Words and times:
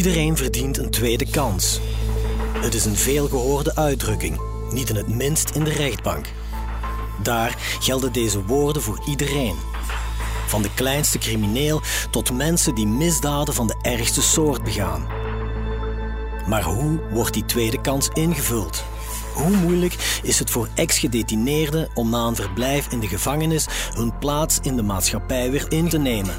Iedereen 0.00 0.36
verdient 0.36 0.78
een 0.78 0.90
tweede 0.90 1.30
kans. 1.30 1.80
Het 2.58 2.74
is 2.74 2.84
een 2.84 2.96
veelgehoorde 2.96 3.76
uitdrukking, 3.76 4.40
niet 4.72 4.88
in 4.88 4.96
het 4.96 5.08
minst 5.08 5.50
in 5.50 5.64
de 5.64 5.70
rechtbank. 5.70 6.26
Daar 7.22 7.56
gelden 7.80 8.12
deze 8.12 8.44
woorden 8.44 8.82
voor 8.82 9.02
iedereen. 9.06 9.54
Van 10.46 10.62
de 10.62 10.74
kleinste 10.74 11.18
crimineel 11.18 11.80
tot 12.10 12.32
mensen 12.32 12.74
die 12.74 12.86
misdaden 12.86 13.54
van 13.54 13.66
de 13.66 13.78
ergste 13.82 14.22
soort 14.22 14.62
begaan. 14.62 15.06
Maar 16.48 16.62
hoe 16.62 17.00
wordt 17.10 17.34
die 17.34 17.44
tweede 17.44 17.80
kans 17.80 18.08
ingevuld? 18.12 18.84
Hoe 19.34 19.56
moeilijk 19.56 20.20
is 20.22 20.38
het 20.38 20.50
voor 20.50 20.68
ex-gedetineerden 20.74 21.88
om 21.94 22.10
na 22.10 22.26
een 22.26 22.36
verblijf 22.36 22.86
in 22.88 23.00
de 23.00 23.08
gevangenis 23.08 23.66
hun 23.94 24.18
plaats 24.18 24.58
in 24.62 24.76
de 24.76 24.82
maatschappij 24.82 25.50
weer 25.50 25.66
in 25.68 25.88
te 25.88 25.98
nemen? 25.98 26.34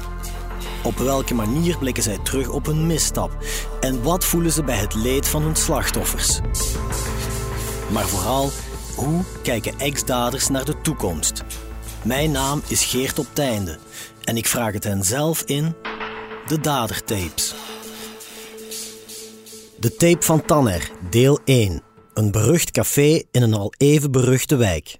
Op 0.82 0.98
welke 0.98 1.34
manier 1.34 1.78
blikken 1.78 2.02
zij 2.02 2.18
terug 2.18 2.48
op 2.48 2.66
hun 2.66 2.86
misstap? 2.86 3.36
En 3.80 4.02
wat 4.02 4.24
voelen 4.24 4.52
ze 4.52 4.64
bij 4.64 4.76
het 4.76 4.94
leed 4.94 5.28
van 5.28 5.42
hun 5.42 5.56
slachtoffers? 5.56 6.40
Maar 7.92 8.06
vooral, 8.06 8.50
hoe 8.96 9.22
kijken 9.42 9.78
ex-daders 9.78 10.48
naar 10.48 10.64
de 10.64 10.80
toekomst? 10.80 11.44
Mijn 12.04 12.30
naam 12.30 12.62
is 12.66 12.84
Geert 12.84 13.18
op 13.18 13.26
Teinde 13.32 13.78
en 14.24 14.36
ik 14.36 14.46
vraag 14.46 14.72
het 14.72 14.84
hen 14.84 15.04
zelf 15.04 15.42
in 15.42 15.74
de 16.46 16.60
Dadertapes. 16.60 17.54
De 19.78 19.96
tape 19.96 20.22
van 20.22 20.44
Tanner, 20.44 20.90
deel 21.10 21.40
1. 21.44 21.82
Een 22.14 22.30
berucht 22.30 22.70
café 22.70 23.22
in 23.30 23.42
een 23.42 23.54
al 23.54 23.72
even 23.76 24.10
beruchte 24.10 24.56
wijk. 24.56 24.98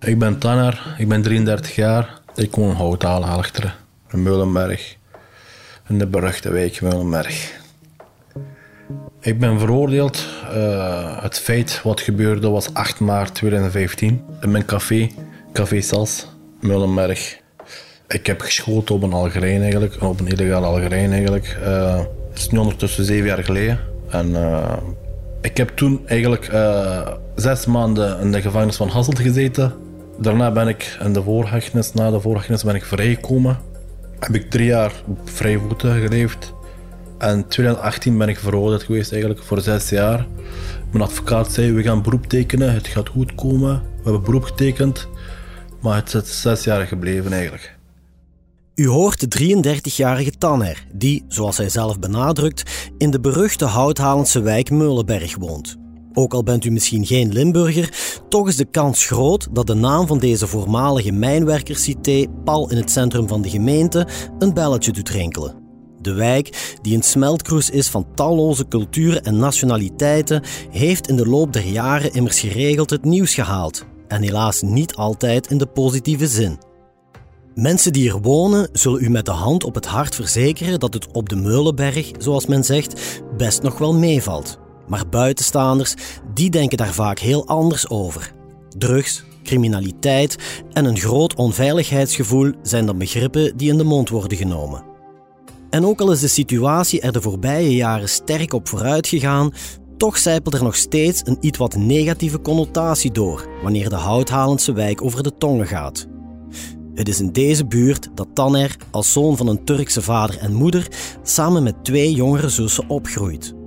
Ik 0.00 0.18
ben 0.18 0.38
Tanner, 0.38 0.94
ik 0.98 1.08
ben 1.08 1.22
33 1.22 1.74
jaar. 1.74 2.20
Ik 2.34 2.54
woon 2.54 2.70
in 2.70 2.76
Houthalen, 2.76 3.28
achteren, 3.28 3.74
Meulenberg. 4.12 4.96
In 5.88 5.98
de 5.98 6.06
beruchte 6.06 6.52
wijk 6.52 6.80
Meulenberg. 6.80 7.58
Ik 9.20 9.38
ben 9.38 9.58
veroordeeld. 9.58 10.26
Uh, 10.54 11.22
het 11.22 11.38
feit 11.38 11.80
wat 11.82 12.00
gebeurde 12.00 12.48
was 12.48 12.74
8 12.74 13.00
maart 13.00 13.34
2015 13.34 14.24
in 14.40 14.50
mijn 14.50 14.64
café, 14.64 15.10
Café 15.52 15.80
Sas, 15.80 16.26
Meulenberg. 16.60 17.38
Ik 18.08 18.26
heb 18.26 18.40
geschoten 18.40 18.94
op 18.94 19.02
een 19.02 19.12
Algerijn 19.12 19.62
eigenlijk, 19.62 20.02
op 20.02 20.20
een 20.20 20.26
illegale 20.26 20.66
Algerijn 20.66 21.12
eigenlijk. 21.12 21.58
Uh, 21.62 21.98
het 22.28 22.38
is 22.38 22.48
nu 22.48 22.58
ondertussen 22.58 23.04
zeven 23.04 23.26
jaar 23.26 23.44
geleden. 23.44 23.78
En 24.08 24.28
uh, 24.30 24.72
ik 25.40 25.56
heb 25.56 25.68
toen 25.68 26.00
eigenlijk 26.06 26.50
zes 27.34 27.66
maanden 27.66 28.20
in 28.20 28.32
de 28.32 28.40
gevangenis 28.40 28.76
van 28.76 28.88
Hasselt 28.88 29.18
gezeten. 29.18 29.72
Daarna 30.18 30.50
ben 30.50 30.68
ik 30.68 30.98
in 31.02 31.12
de 31.12 31.22
voorhechtenis, 31.22 31.92
na 31.92 32.10
de 32.10 32.20
voorhechtenis 32.20 32.64
ben 32.64 32.74
ik 32.74 32.84
vrijgekomen. 32.84 33.58
Heb 34.20 34.34
ik 34.34 34.50
drie 34.50 34.66
jaar 34.66 34.92
op 35.06 35.18
vrije 35.24 35.58
voeten 35.58 36.00
geleefd. 36.00 36.52
En 37.18 37.36
in 37.36 37.48
2018 37.48 38.18
ben 38.18 38.28
ik 38.28 38.38
veroordeeld 38.38 38.82
geweest 38.82 39.12
eigenlijk 39.12 39.42
voor 39.42 39.60
zes 39.60 39.88
jaar. 39.88 40.26
Mijn 40.90 41.04
advocaat 41.04 41.52
zei, 41.52 41.72
we 41.72 41.82
gaan 41.82 42.02
beroep 42.02 42.26
tekenen, 42.26 42.74
het 42.74 42.86
gaat 42.86 43.08
goed 43.08 43.34
komen. 43.34 43.82
We 43.96 44.02
hebben 44.02 44.22
beroep 44.22 44.42
getekend, 44.42 45.08
maar 45.80 45.96
het 45.96 46.14
is 46.14 46.40
zes 46.40 46.64
jaar 46.64 46.86
gebleven 46.86 47.32
eigenlijk. 47.32 47.78
U 48.74 48.88
hoort 48.88 49.38
de 49.38 49.56
33-jarige 49.56 50.30
Tanner, 50.38 50.84
die, 50.92 51.24
zoals 51.28 51.56
hij 51.56 51.68
zelf 51.68 51.98
benadrukt, 51.98 52.90
in 52.98 53.10
de 53.10 53.20
beruchte 53.20 53.64
houthalense 53.64 54.40
wijk 54.40 54.70
Meulenberg 54.70 55.36
woont. 55.36 55.79
Ook 56.12 56.34
al 56.34 56.42
bent 56.42 56.64
u 56.64 56.70
misschien 56.70 57.06
geen 57.06 57.32
Limburger, 57.32 58.18
toch 58.28 58.48
is 58.48 58.56
de 58.56 58.64
kans 58.64 59.06
groot 59.06 59.48
dat 59.52 59.66
de 59.66 59.74
naam 59.74 60.06
van 60.06 60.18
deze 60.18 60.46
voormalige 60.46 61.12
mijnwerkerscité 61.12 62.26
pal 62.44 62.70
in 62.70 62.76
het 62.76 62.90
centrum 62.90 63.28
van 63.28 63.42
de 63.42 63.50
gemeente 63.50 64.06
een 64.38 64.54
belletje 64.54 64.92
doet 64.92 65.08
rinkelen. 65.08 65.54
De 66.00 66.12
wijk, 66.12 66.76
die 66.82 66.96
een 66.96 67.02
smeltkroes 67.02 67.70
is 67.70 67.88
van 67.88 68.06
talloze 68.14 68.68
culturen 68.68 69.22
en 69.22 69.36
nationaliteiten, 69.36 70.42
heeft 70.70 71.08
in 71.08 71.16
de 71.16 71.26
loop 71.26 71.52
der 71.52 71.66
jaren 71.66 72.12
immers 72.12 72.40
geregeld 72.40 72.90
het 72.90 73.04
nieuws 73.04 73.34
gehaald. 73.34 73.84
En 74.08 74.22
helaas 74.22 74.62
niet 74.62 74.94
altijd 74.94 75.50
in 75.50 75.58
de 75.58 75.66
positieve 75.66 76.26
zin. 76.26 76.58
Mensen 77.54 77.92
die 77.92 78.02
hier 78.02 78.20
wonen 78.20 78.68
zullen 78.72 79.04
u 79.04 79.10
met 79.10 79.24
de 79.24 79.30
hand 79.30 79.64
op 79.64 79.74
het 79.74 79.86
hart 79.86 80.14
verzekeren 80.14 80.80
dat 80.80 80.94
het 80.94 81.12
op 81.12 81.28
de 81.28 81.36
Meulenberg, 81.36 82.10
zoals 82.18 82.46
men 82.46 82.64
zegt, 82.64 83.22
best 83.36 83.62
nog 83.62 83.78
wel 83.78 83.94
meevalt. 83.94 84.58
Maar 84.90 85.08
buitenstaanders, 85.08 85.94
die 86.34 86.50
denken 86.50 86.78
daar 86.78 86.94
vaak 86.94 87.18
heel 87.18 87.46
anders 87.46 87.88
over. 87.88 88.32
Drugs, 88.78 89.24
criminaliteit 89.42 90.62
en 90.72 90.84
een 90.84 90.98
groot 90.98 91.34
onveiligheidsgevoel 91.34 92.52
zijn 92.62 92.86
dan 92.86 92.98
begrippen 92.98 93.56
die 93.56 93.70
in 93.70 93.76
de 93.76 93.84
mond 93.84 94.08
worden 94.08 94.38
genomen. 94.38 94.84
En 95.70 95.84
ook 95.84 96.00
al 96.00 96.12
is 96.12 96.20
de 96.20 96.28
situatie 96.28 97.00
er 97.00 97.12
de 97.12 97.20
voorbije 97.20 97.74
jaren 97.74 98.08
sterk 98.08 98.52
op 98.52 98.68
vooruit 98.68 99.06
gegaan, 99.06 99.52
toch 99.96 100.18
zijpelt 100.18 100.54
er 100.54 100.62
nog 100.62 100.76
steeds 100.76 101.22
een 101.24 101.38
iets 101.40 101.58
wat 101.58 101.76
negatieve 101.76 102.40
connotatie 102.40 103.10
door 103.10 103.48
wanneer 103.62 103.88
de 103.88 103.96
houthalendse 103.96 104.72
wijk 104.72 105.02
over 105.02 105.22
de 105.22 105.36
tongen 105.38 105.66
gaat. 105.66 106.06
Het 106.94 107.08
is 107.08 107.20
in 107.20 107.32
deze 107.32 107.66
buurt 107.66 108.08
dat 108.14 108.28
Taner 108.34 108.76
als 108.90 109.12
zoon 109.12 109.36
van 109.36 109.48
een 109.48 109.64
Turkse 109.64 110.02
vader 110.02 110.38
en 110.38 110.54
moeder 110.54 110.86
samen 111.22 111.62
met 111.62 111.84
twee 111.84 112.12
jongere 112.12 112.48
zussen 112.48 112.88
opgroeit. 112.88 113.58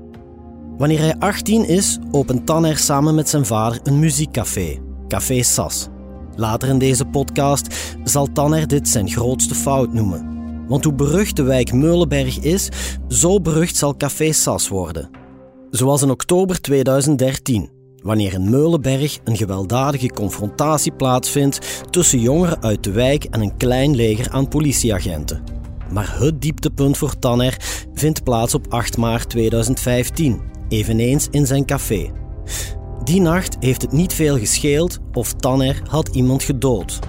Wanneer 0.77 0.99
hij 0.99 1.15
18 1.19 1.67
is, 1.67 1.99
opent 2.11 2.45
Taner 2.45 2.77
samen 2.77 3.15
met 3.15 3.29
zijn 3.29 3.45
vader 3.45 3.79
een 3.83 3.99
muziekcafé, 3.99 4.79
Café 5.07 5.43
Sas. 5.43 5.87
Later 6.35 6.69
in 6.69 6.77
deze 6.77 7.05
podcast 7.05 7.95
zal 8.03 8.31
Tanner 8.31 8.67
dit 8.67 8.87
zijn 8.87 9.09
grootste 9.09 9.55
fout 9.55 9.93
noemen. 9.93 10.31
Want 10.67 10.83
hoe 10.83 10.93
berucht 10.93 11.35
de 11.35 11.43
wijk 11.43 11.73
Meulenberg 11.73 12.39
is, 12.39 12.69
zo 13.07 13.41
berucht 13.41 13.75
zal 13.75 13.97
Café 13.97 14.31
Sas 14.31 14.67
worden. 14.67 15.09
Zoals 15.69 16.01
in 16.01 16.09
oktober 16.09 16.61
2013, 16.61 17.69
wanneer 18.03 18.33
in 18.33 18.49
Meulenberg 18.49 19.19
een 19.23 19.37
gewelddadige 19.37 20.09
confrontatie 20.09 20.91
plaatsvindt 20.91 21.83
tussen 21.89 22.19
jongeren 22.19 22.61
uit 22.61 22.83
de 22.83 22.91
wijk 22.91 23.23
en 23.23 23.41
een 23.41 23.57
klein 23.57 23.95
leger 23.95 24.31
aan 24.31 24.47
politieagenten. 24.47 25.43
Maar 25.91 26.19
het 26.19 26.41
dieptepunt 26.41 26.97
voor 26.97 27.19
Tanner 27.19 27.57
vindt 27.93 28.23
plaats 28.23 28.53
op 28.53 28.65
8 28.69 28.97
maart 28.97 29.29
2015, 29.29 30.41
eveneens 30.73 31.27
in 31.31 31.45
zijn 31.45 31.65
café. 31.65 32.11
Die 33.03 33.21
nacht 33.21 33.57
heeft 33.59 33.81
het 33.81 33.91
niet 33.91 34.13
veel 34.13 34.37
gescheeld 34.37 34.99
of 35.13 35.33
Tanner 35.33 35.81
had 35.87 36.07
iemand 36.07 36.43
gedood. 36.43 36.99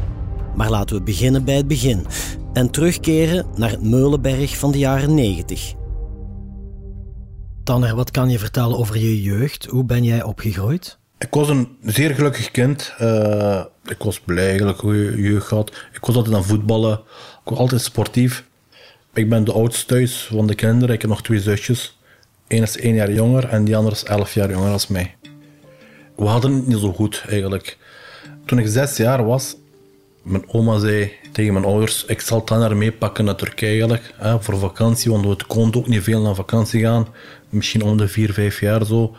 Maar 0.56 0.70
laten 0.70 0.97
we 0.97 1.02
beginnen 1.02 1.44
bij 1.44 1.56
het 1.56 1.69
begin 1.69 2.06
en 2.52 2.70
terugkeren 2.70 3.47
naar 3.56 3.70
het 3.70 3.82
Meulenberg 3.82 4.58
van 4.58 4.72
de 4.72 4.78
jaren 4.78 5.14
90. 5.14 5.75
Tanner, 7.64 7.94
wat 7.94 8.10
kan 8.10 8.28
je 8.28 8.38
vertellen 8.38 8.78
over 8.78 8.98
je 8.98 9.22
jeugd? 9.22 9.64
Hoe 9.64 9.84
ben 9.84 10.04
jij 10.04 10.22
opgegroeid? 10.22 10.98
Ik 11.19 11.34
was 11.34 11.48
een 11.48 11.69
zeer 11.82 12.14
gelukkig 12.14 12.50
kind. 12.50 12.94
Uh, 13.00 13.64
ik 13.84 14.02
was 14.02 14.20
blij 14.20 14.48
eigenlijk 14.48 14.81
hoe 14.81 14.94
je 14.94 15.20
jeugd 15.22 15.50
had. 15.50 15.72
Ik 15.92 16.04
was 16.04 16.16
altijd 16.16 16.34
aan 16.34 16.44
voetballen. 16.44 16.92
Ik 17.44 17.50
was 17.50 17.58
altijd 17.58 17.81
sportief. 17.81 18.44
Ik 19.12 19.28
ben 19.28 19.44
de 19.44 19.52
oudste 19.52 19.86
thuis 19.86 20.28
van 20.32 20.46
de 20.46 20.54
kinderen. 20.54 20.94
Ik 20.94 21.00
heb 21.00 21.10
nog 21.10 21.22
twee 21.22 21.41
zusjes. 21.41 21.98
Eén 22.49 22.62
is 22.62 22.77
één 22.77 22.94
jaar 22.94 23.12
jonger 23.12 23.49
en 23.49 23.65
die 23.65 23.77
andere 23.77 23.94
is 23.94 24.05
elf 24.05 24.34
jaar 24.34 24.50
jonger 24.50 24.69
dan 24.69 24.81
mij. 24.88 25.15
We 26.16 26.25
hadden 26.25 26.55
het 26.55 26.66
niet 26.66 26.78
zo 26.78 26.93
goed 26.93 27.25
eigenlijk. 27.28 27.78
Toen 28.44 28.59
ik 28.59 28.66
zes 28.66 28.97
jaar 28.97 29.25
was, 29.25 29.56
mijn 30.22 30.44
oma 30.47 30.78
zei 30.78 31.12
tegen 31.32 31.53
mijn 31.53 31.65
ouders: 31.65 32.05
Ik 32.05 32.21
zal 32.21 32.44
Tanner 32.44 32.77
meepakken 32.77 33.25
naar 33.25 33.34
Turkije 33.34 33.71
eigenlijk, 33.71 34.15
hè, 34.16 34.43
voor 34.43 34.59
vakantie, 34.59 35.10
want 35.10 35.27
we 35.27 35.47
konden 35.47 35.81
ook 35.81 35.88
niet 35.88 36.03
veel 36.03 36.21
naar 36.21 36.34
vakantie 36.34 36.81
gaan. 36.81 37.06
Misschien 37.49 37.82
om 37.82 37.97
de 37.97 38.09
vier, 38.09 38.32
vijf 38.32 38.61
jaar 38.61 38.84
zo. 38.84 39.16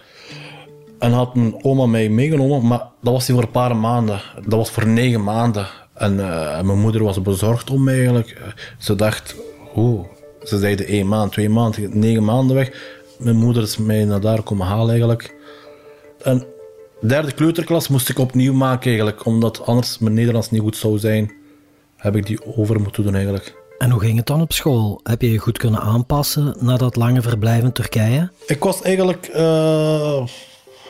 En 0.99 1.11
had 1.11 1.35
mijn 1.35 1.63
oma 1.63 1.85
mij 1.85 2.09
meegenomen, 2.09 2.67
maar 2.67 2.87
dat 3.01 3.13
was 3.13 3.27
niet 3.27 3.37
voor 3.37 3.45
een 3.45 3.51
paar 3.51 3.75
maanden. 3.75 4.21
Dat 4.35 4.59
was 4.59 4.69
voor 4.69 4.87
negen 4.87 5.23
maanden. 5.23 5.67
En, 5.93 6.13
uh, 6.13 6.61
mijn 6.61 6.79
moeder 6.79 7.03
was 7.03 7.21
bezorgd 7.21 7.69
om 7.69 7.83
mij 7.83 7.95
eigenlijk. 7.95 8.41
Ze 8.77 8.95
dacht, 8.95 9.35
hoe? 9.73 10.05
Ze 10.43 10.57
zeiden 10.57 10.85
één 10.85 11.07
maand, 11.07 11.31
twee 11.31 11.49
maanden, 11.49 11.99
negen 11.99 12.23
maanden 12.23 12.55
weg. 12.55 12.94
Mijn 13.19 13.35
moeder 13.35 13.63
is 13.63 13.77
mij 13.77 14.05
naar 14.05 14.21
daar 14.21 14.41
komen 14.41 14.67
halen 14.67 14.89
eigenlijk. 14.89 15.35
En 16.21 16.45
derde 17.01 17.31
kleuterklas 17.31 17.87
moest 17.87 18.09
ik 18.09 18.19
opnieuw 18.19 18.53
maken 18.53 18.87
eigenlijk, 18.87 19.25
omdat 19.25 19.65
anders 19.65 19.99
mijn 19.99 20.13
Nederlands 20.13 20.51
niet 20.51 20.61
goed 20.61 20.77
zou 20.77 20.97
zijn. 20.97 21.31
Heb 21.95 22.15
ik 22.15 22.25
die 22.25 22.57
over 22.57 22.81
moeten 22.81 23.03
doen 23.03 23.15
eigenlijk. 23.15 23.55
En 23.77 23.89
hoe 23.89 23.99
ging 23.99 24.17
het 24.17 24.27
dan 24.27 24.41
op 24.41 24.53
school? 24.53 24.99
Heb 25.03 25.21
je 25.21 25.31
je 25.31 25.37
goed 25.37 25.57
kunnen 25.57 25.79
aanpassen 25.79 26.55
na 26.59 26.77
dat 26.77 26.95
lange 26.95 27.21
verblijf 27.21 27.63
in 27.63 27.71
Turkije? 27.71 28.29
Ik 28.47 28.63
was 28.63 28.81
eigenlijk 28.81 29.29
uh, 29.35 30.23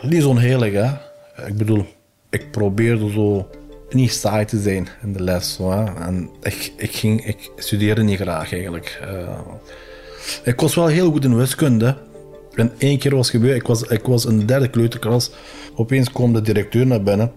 niet 0.02 0.22
zo'n 0.22 0.38
heilig, 0.38 0.74
hè. 0.74 0.92
Ik 1.48 1.58
bedoel, 1.58 1.86
ik 2.30 2.52
probeerde 2.52 3.12
zo 3.12 3.48
niet 3.90 4.12
saai 4.12 4.46
te 4.46 4.62
zijn 4.62 4.88
in 5.02 5.14
de 5.14 5.24
les. 5.24 5.54
Zo, 5.54 5.72
hè. 5.72 5.84
En 5.84 6.30
ik, 6.42 6.74
ik, 6.78 6.96
ging, 6.96 7.26
ik 7.26 7.52
studeerde 7.56 8.04
niet 8.04 8.20
graag 8.20 8.54
eigenlijk. 8.54 9.02
Uh, 9.04 9.40
ik 10.44 10.60
was 10.60 10.76
wel 10.76 10.88
heel 10.88 11.12
goed 11.12 11.24
in 11.24 11.38
wiskunde. 11.38 11.98
En 12.56 12.72
één 12.78 12.98
keer 12.98 13.16
was 13.16 13.30
gebeurd, 13.30 13.56
ik 13.56 13.68
was, 13.68 13.82
ik 13.82 14.06
was 14.06 14.26
in 14.26 14.40
de 14.40 14.46
derde 14.46 14.70
kleuterklas. 14.70 15.32
Opeens 15.76 16.12
kwam 16.12 16.34
de 16.34 16.42
directeur 16.42 16.88
naar 16.88 17.04
binnen. 17.04 17.32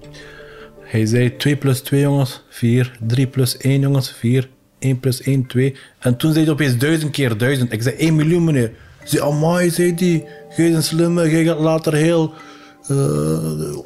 Hij 0.81 1.07
zei 1.07 1.37
2 1.37 1.57
plus 1.57 1.81
2 1.81 2.01
jongens, 2.01 2.43
4. 2.49 2.99
3 3.07 3.27
plus 3.27 3.57
1 3.57 3.81
jongens, 3.81 4.11
4. 4.11 4.49
1 4.79 5.01
plus 5.01 5.23
1, 5.23 5.47
2. 5.47 5.77
En 5.99 6.17
toen 6.17 6.33
zei 6.33 6.45
hij 6.45 6.53
opeens 6.53 6.77
1000 6.77 7.11
keer 7.11 7.39
1000. 7.39 7.73
Ik 7.73 7.83
zei 7.83 7.97
1 7.97 8.17
miljoen, 8.17 8.45
meneer. 8.45 8.73
Ze 9.05 9.17
zei, 9.17 9.31
amai, 9.31 9.71
zei 9.71 9.95
die. 9.95 10.25
Jij 10.57 10.75
een 10.75 10.83
slimme, 10.83 11.31
jij 11.31 11.45
gaat 11.45 11.59
later 11.59 11.95
heel 11.95 12.33
uh, 12.91 13.77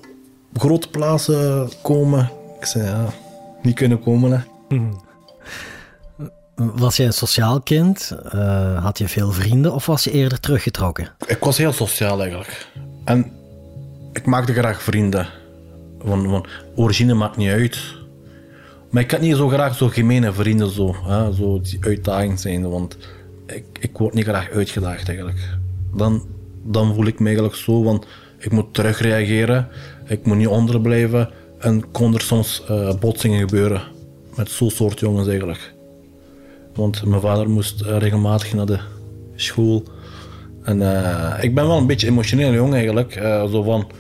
grote 0.55 0.89
plaatsen 0.89 1.71
komen. 1.83 2.31
Ik 2.61 2.67
zei, 2.67 2.85
ja, 2.85 3.13
niet 3.63 3.75
kunnen 3.75 4.01
komen, 4.01 4.33
hè. 4.33 4.39
Was 6.75 6.97
jij 6.97 7.07
een 7.07 7.13
sociaal 7.13 7.61
kind? 7.61 8.17
Uh, 8.35 8.85
had 8.85 8.99
je 8.99 9.09
veel 9.09 9.33
vrienden 9.33 9.73
of 9.75 9.87
was 9.87 10.05
je 10.05 10.11
eerder 10.11 10.41
teruggetrokken? 10.41 11.09
Ik 11.27 11.39
was 11.39 11.59
heel 11.59 11.73
sociaal 11.73 12.21
eigenlijk. 12.21 12.67
En 13.05 13.33
ik 14.13 14.27
maakte 14.27 14.53
graag 14.53 14.83
vrienden. 14.83 15.29
Want, 15.99 16.27
want 16.27 16.47
origine 16.75 17.15
maakt 17.15 17.37
niet 17.37 17.51
uit. 17.51 17.79
Maar 18.91 19.03
ik 19.03 19.11
had 19.11 19.21
niet 19.21 19.37
zo 19.37 19.49
graag 19.49 19.77
zo 19.77 19.89
gemene 19.89 20.33
vrienden, 20.33 20.71
zo, 20.71 20.97
zo 21.37 21.61
die 21.61 21.79
uitdaging 21.81 22.41
zijn. 22.41 22.71
Want 22.71 22.97
ik, 23.47 23.65
ik 23.81 23.99
word 23.99 24.15
niet 24.15 24.25
graag 24.25 24.51
uitgedaagd 24.51 25.09
eigenlijk. 25.09 25.57
Dan, 25.95 26.27
dan 26.63 26.95
voel 26.95 27.07
ik 27.07 27.19
me 27.19 27.25
eigenlijk 27.25 27.57
zo, 27.57 27.83
want 27.83 28.07
ik 28.39 28.53
moet 28.53 28.75
terugreageren. 28.75 29.69
Ik 30.07 30.27
moet 30.27 30.37
niet 30.37 30.47
onderblijven. 30.47 31.31
En 31.59 31.91
kon 31.91 32.15
er 32.15 32.21
soms 32.21 32.63
uh, 32.71 32.95
botsingen 33.01 33.41
gebeuren. 33.41 33.83
Met 34.37 34.51
zo'n 34.51 34.71
soort 34.71 35.01
jongens 35.01 35.29
eigenlijk. 35.29 35.75
Want 36.75 37.05
mijn 37.05 37.21
vader 37.21 37.51
moest 37.51 37.83
uh, 37.83 37.99
regelmatig 37.99 38.55
naar 38.55 38.67
de 38.67 38.79
school. 39.35 39.83
En 40.63 40.81
uh, 40.81 41.39
ik 41.41 41.55
ben 41.55 41.67
wel 41.67 41.77
een 41.77 41.87
beetje 41.87 42.07
emotioneel 42.07 42.53
jong 42.53 42.75
eigenlijk. 42.75 43.13
zo 43.51 43.63
van, 43.63 43.91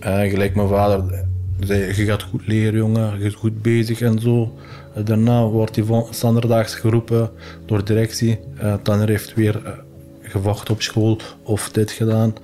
gelijk 0.00 0.54
mijn 0.54 0.68
vader 0.68 1.24
zei, 1.60 1.86
je 1.86 2.04
gaat 2.04 2.22
goed 2.22 2.46
leren 2.46 2.78
jongen, 2.78 3.12
je 3.12 3.22
bent 3.22 3.34
goed 3.34 3.62
bezig 3.62 4.00
en 4.00 4.20
zo. 4.20 4.52
daarna 5.04 5.44
wordt 5.44 5.76
hij 5.76 6.04
standaardaags 6.10 6.74
geroepen 6.74 7.30
door 7.66 7.84
directie. 7.84 8.38
Tanner 8.82 9.08
heeft 9.08 9.34
weer 9.34 9.84
gevochten 10.22 10.74
op 10.74 10.82
school 10.82 11.18
of 11.42 11.68
dit 11.68 11.90
gedaan. 11.90 12.34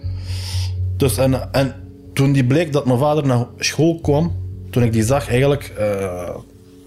Dus 0.96 1.18
en, 1.18 1.52
en 1.52 1.74
toen 2.12 2.32
die 2.32 2.44
bleek 2.44 2.72
dat 2.72 2.86
mijn 2.86 2.98
vader 2.98 3.26
naar 3.26 3.46
school 3.58 4.00
kwam, 4.00 4.32
toen 4.70 4.82
ik 4.82 4.92
die 4.92 5.04
zag 5.04 5.28
eigenlijk, 5.28 5.72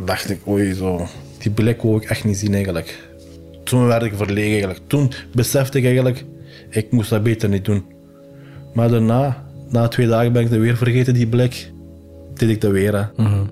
dacht 0.05 0.29
ik, 0.29 0.47
oei 0.47 0.73
zo 0.73 1.07
die 1.39 1.51
blik 1.51 1.81
wou 1.81 1.95
ik 1.95 2.09
echt 2.09 2.23
niet 2.23 2.37
zien 2.37 2.53
eigenlijk. 2.53 3.09
Toen 3.63 3.85
werd 3.85 4.03
ik 4.03 4.13
verlegen 4.15 4.51
eigenlijk. 4.51 4.81
Toen 4.87 5.11
besefte 5.33 5.77
ik 5.77 5.83
eigenlijk, 5.83 6.25
ik 6.69 6.91
moest 6.91 7.09
dat 7.09 7.23
beter 7.23 7.49
niet 7.49 7.65
doen. 7.65 7.85
Maar 8.73 8.89
daarna, 8.89 9.45
na 9.69 9.87
twee 9.87 10.07
dagen 10.07 10.33
ben 10.33 10.41
ik 10.41 10.49
dat 10.49 10.59
weer 10.59 10.77
vergeten, 10.77 11.13
die 11.13 11.27
blik. 11.27 11.71
Deed 12.33 12.49
ik 12.49 12.61
dat 12.61 12.71
weer. 12.71 12.95
Hè. 12.95 13.23
Mhm. 13.23 13.43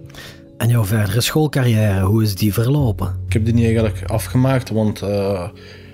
En 0.57 0.69
jouw 0.69 0.85
verdere 0.85 1.21
schoolcarrière, 1.21 2.01
hoe 2.01 2.23
is 2.23 2.35
die 2.35 2.53
verlopen? 2.53 3.15
Ik 3.27 3.33
heb 3.33 3.45
die 3.45 3.53
niet 3.53 3.63
eigenlijk 3.63 4.03
afgemaakt, 4.05 4.69
want 4.69 5.01
uh, 5.01 5.49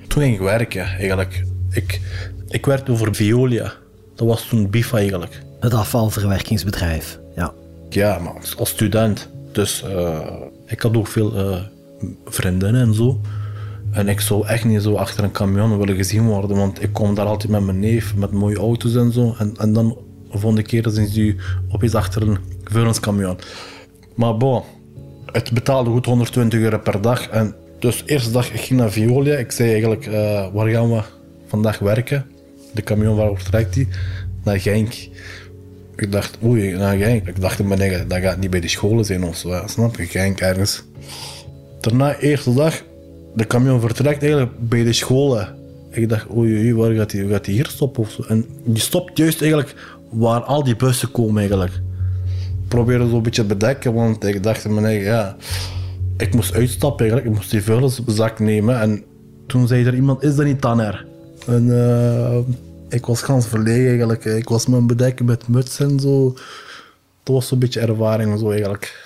toen 0.07 0.22
ging 0.22 0.34
ik 0.34 0.42
werken 0.42 0.86
eigenlijk. 0.86 1.44
Ik, 1.72 2.01
ik 2.48 2.66
werkte 2.66 2.95
voor 2.95 3.16
Violia. 3.16 3.74
Dat 4.16 4.28
was 4.28 4.48
toen 4.48 4.69
BIFA 4.69 4.98
eigenlijk. 4.98 5.42
Het 5.60 5.74
afvalverwerkingsbedrijf, 5.74 7.19
ja. 7.36 7.54
Ja, 7.90 8.19
maar 8.19 8.34
als 8.57 8.69
student. 8.69 9.30
Dus 9.51 9.84
uh, 9.88 10.19
ik 10.68 10.81
had 10.81 10.98
ook 10.98 11.07
veel 11.07 11.36
uh, 11.36 11.62
vriendinnen 12.26 12.82
en 12.82 12.94
zo. 12.94 13.22
En 13.92 14.08
ik 14.08 14.20
zou 14.20 14.48
echt 14.48 14.66
niet 14.66 14.82
zo 14.82 14.96
achter 14.96 15.24
een 15.24 15.32
camion 15.32 15.78
willen 15.78 15.96
gezien 15.96 16.26
worden, 16.26 16.58
want 16.58 16.84
ik 16.84 16.94
kom 16.94 17.16
daar 17.16 17.26
altijd 17.26 17.52
met 17.52 17.64
mijn 17.64 17.80
neef, 17.80 18.16
met 18.16 18.32
mooie 18.32 18.58
auto's 18.58 18.96
en 18.96 19.12
zo. 19.12 19.36
En, 19.38 19.54
en 19.58 19.74
dan 19.74 19.98
de 20.32 20.38
volgende 20.38 20.62
keer 20.62 20.84
zijn 20.90 21.08
ze 21.08 21.36
opeens 21.70 21.96
achter 21.96 22.22
een 22.22 22.38
vuilniscamion. 22.64 23.38
Maar 24.16 24.38
bon, 24.38 24.64
het 25.32 25.52
betaalde 25.52 25.90
goed 25.90 26.06
120 26.06 26.60
euro 26.60 26.78
per 26.78 27.02
dag. 27.02 27.30
En 27.30 27.56
dus 27.80 28.04
eerste 28.06 28.32
dag 28.32 28.54
ik 28.54 28.60
ging 28.60 28.80
naar 28.80 28.92
Violia. 28.92 29.38
Ik 29.38 29.52
zei 29.52 29.70
eigenlijk, 29.72 30.06
uh, 30.06 30.14
waar 30.54 30.70
gaan 30.70 30.92
we 30.92 31.02
vandaag 31.48 31.80
werken? 31.80 32.26
De 32.74 32.82
camion, 32.82 33.16
waar 33.16 33.44
trekt 33.44 33.74
die? 33.74 33.88
Naar 34.44 34.60
Genk. 34.60 34.94
Ik 35.96 36.12
dacht, 36.12 36.38
oei, 36.44 36.72
naar 36.72 36.98
Genk. 36.98 37.28
Ik 37.28 37.42
dacht 37.42 37.64
mijn 37.64 38.08
dat 38.08 38.20
gaat 38.20 38.38
niet 38.38 38.50
bij 38.50 38.60
de 38.60 38.68
scholen 38.68 39.06
zijn 39.06 39.24
of 39.24 39.36
zo. 39.36 39.64
Snap 39.66 39.96
je? 39.96 40.06
Genk 40.06 40.40
ergens. 40.40 40.84
Daarna, 41.83 42.15
eerste 42.19 42.53
dag, 42.53 42.81
de 43.35 43.47
camion 43.47 43.80
vertrekt 43.80 44.21
eigenlijk 44.21 44.51
bij 44.59 44.83
de 44.83 44.94
scholen. 44.94 45.56
Ik 45.89 46.09
dacht, 46.09 46.35
oei, 46.35 46.56
oei 46.56 46.75
waar 46.75 46.94
gaat 46.94 47.12
hij 47.12 47.27
gaat 47.27 47.45
hier 47.45 47.65
stoppen? 47.65 48.07
En 48.27 48.45
die 48.63 48.81
stopt 48.81 49.18
juist 49.18 49.41
eigenlijk 49.41 49.75
waar 50.09 50.41
al 50.41 50.63
die 50.63 50.75
bussen 50.75 51.12
komen 51.12 51.38
eigenlijk. 51.38 51.71
Ik 52.63 52.68
probeerde 52.68 53.09
zo 53.09 53.15
een 53.15 53.21
beetje 53.21 53.41
te 53.41 53.47
bedekken, 53.47 53.94
want 53.94 54.24
ik 54.24 54.44
dacht 54.44 54.65
in 54.65 54.74
mijn 54.74 54.85
eigen, 54.85 55.06
ja... 55.06 55.35
Ik 56.18 56.33
moest 56.33 56.53
uitstappen 56.53 57.00
eigenlijk, 57.00 57.30
ik 57.30 57.35
moest 57.35 57.51
die 57.51 57.63
vuilniszak 57.63 58.39
nemen. 58.39 58.80
En 58.80 59.03
toen 59.47 59.68
zei 59.68 59.85
er 59.85 59.95
iemand, 59.95 60.24
is 60.24 60.35
dat 60.35 60.45
niet 60.45 60.62
Tanner? 60.62 61.06
En 61.47 61.65
uh, 61.65 62.38
ik 62.89 63.06
was 63.06 63.21
gans 63.21 63.47
verlegen 63.47 63.88
eigenlijk. 63.88 64.25
Ik 64.25 64.50
was 64.50 64.68
me 64.68 64.81
bedekken 64.81 65.25
met 65.25 65.47
muts 65.47 65.80
en 65.80 66.00
zo. 66.00 66.33
Dat 67.24 67.35
was 67.35 67.47
zo'n 67.47 67.59
beetje 67.59 67.80
ervaring 67.80 68.39
zo 68.39 68.50
eigenlijk. 68.50 69.03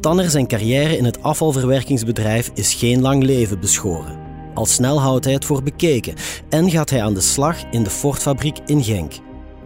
Tanner 0.00 0.30
zijn 0.30 0.46
carrière 0.46 0.96
in 0.96 1.04
het 1.04 1.22
afvalverwerkingsbedrijf 1.22 2.50
is 2.54 2.74
geen 2.74 3.00
lang 3.00 3.22
leven 3.22 3.60
beschoren. 3.60 4.18
Al 4.54 4.66
snel 4.66 5.00
houdt 5.00 5.24
hij 5.24 5.34
het 5.34 5.44
voor 5.44 5.62
bekeken 5.62 6.14
en 6.48 6.70
gaat 6.70 6.90
hij 6.90 7.02
aan 7.02 7.14
de 7.14 7.20
slag 7.20 7.56
in 7.70 7.82
de 7.82 7.90
Ford-fabriek 7.90 8.58
in 8.66 8.84
Genk. 8.84 9.12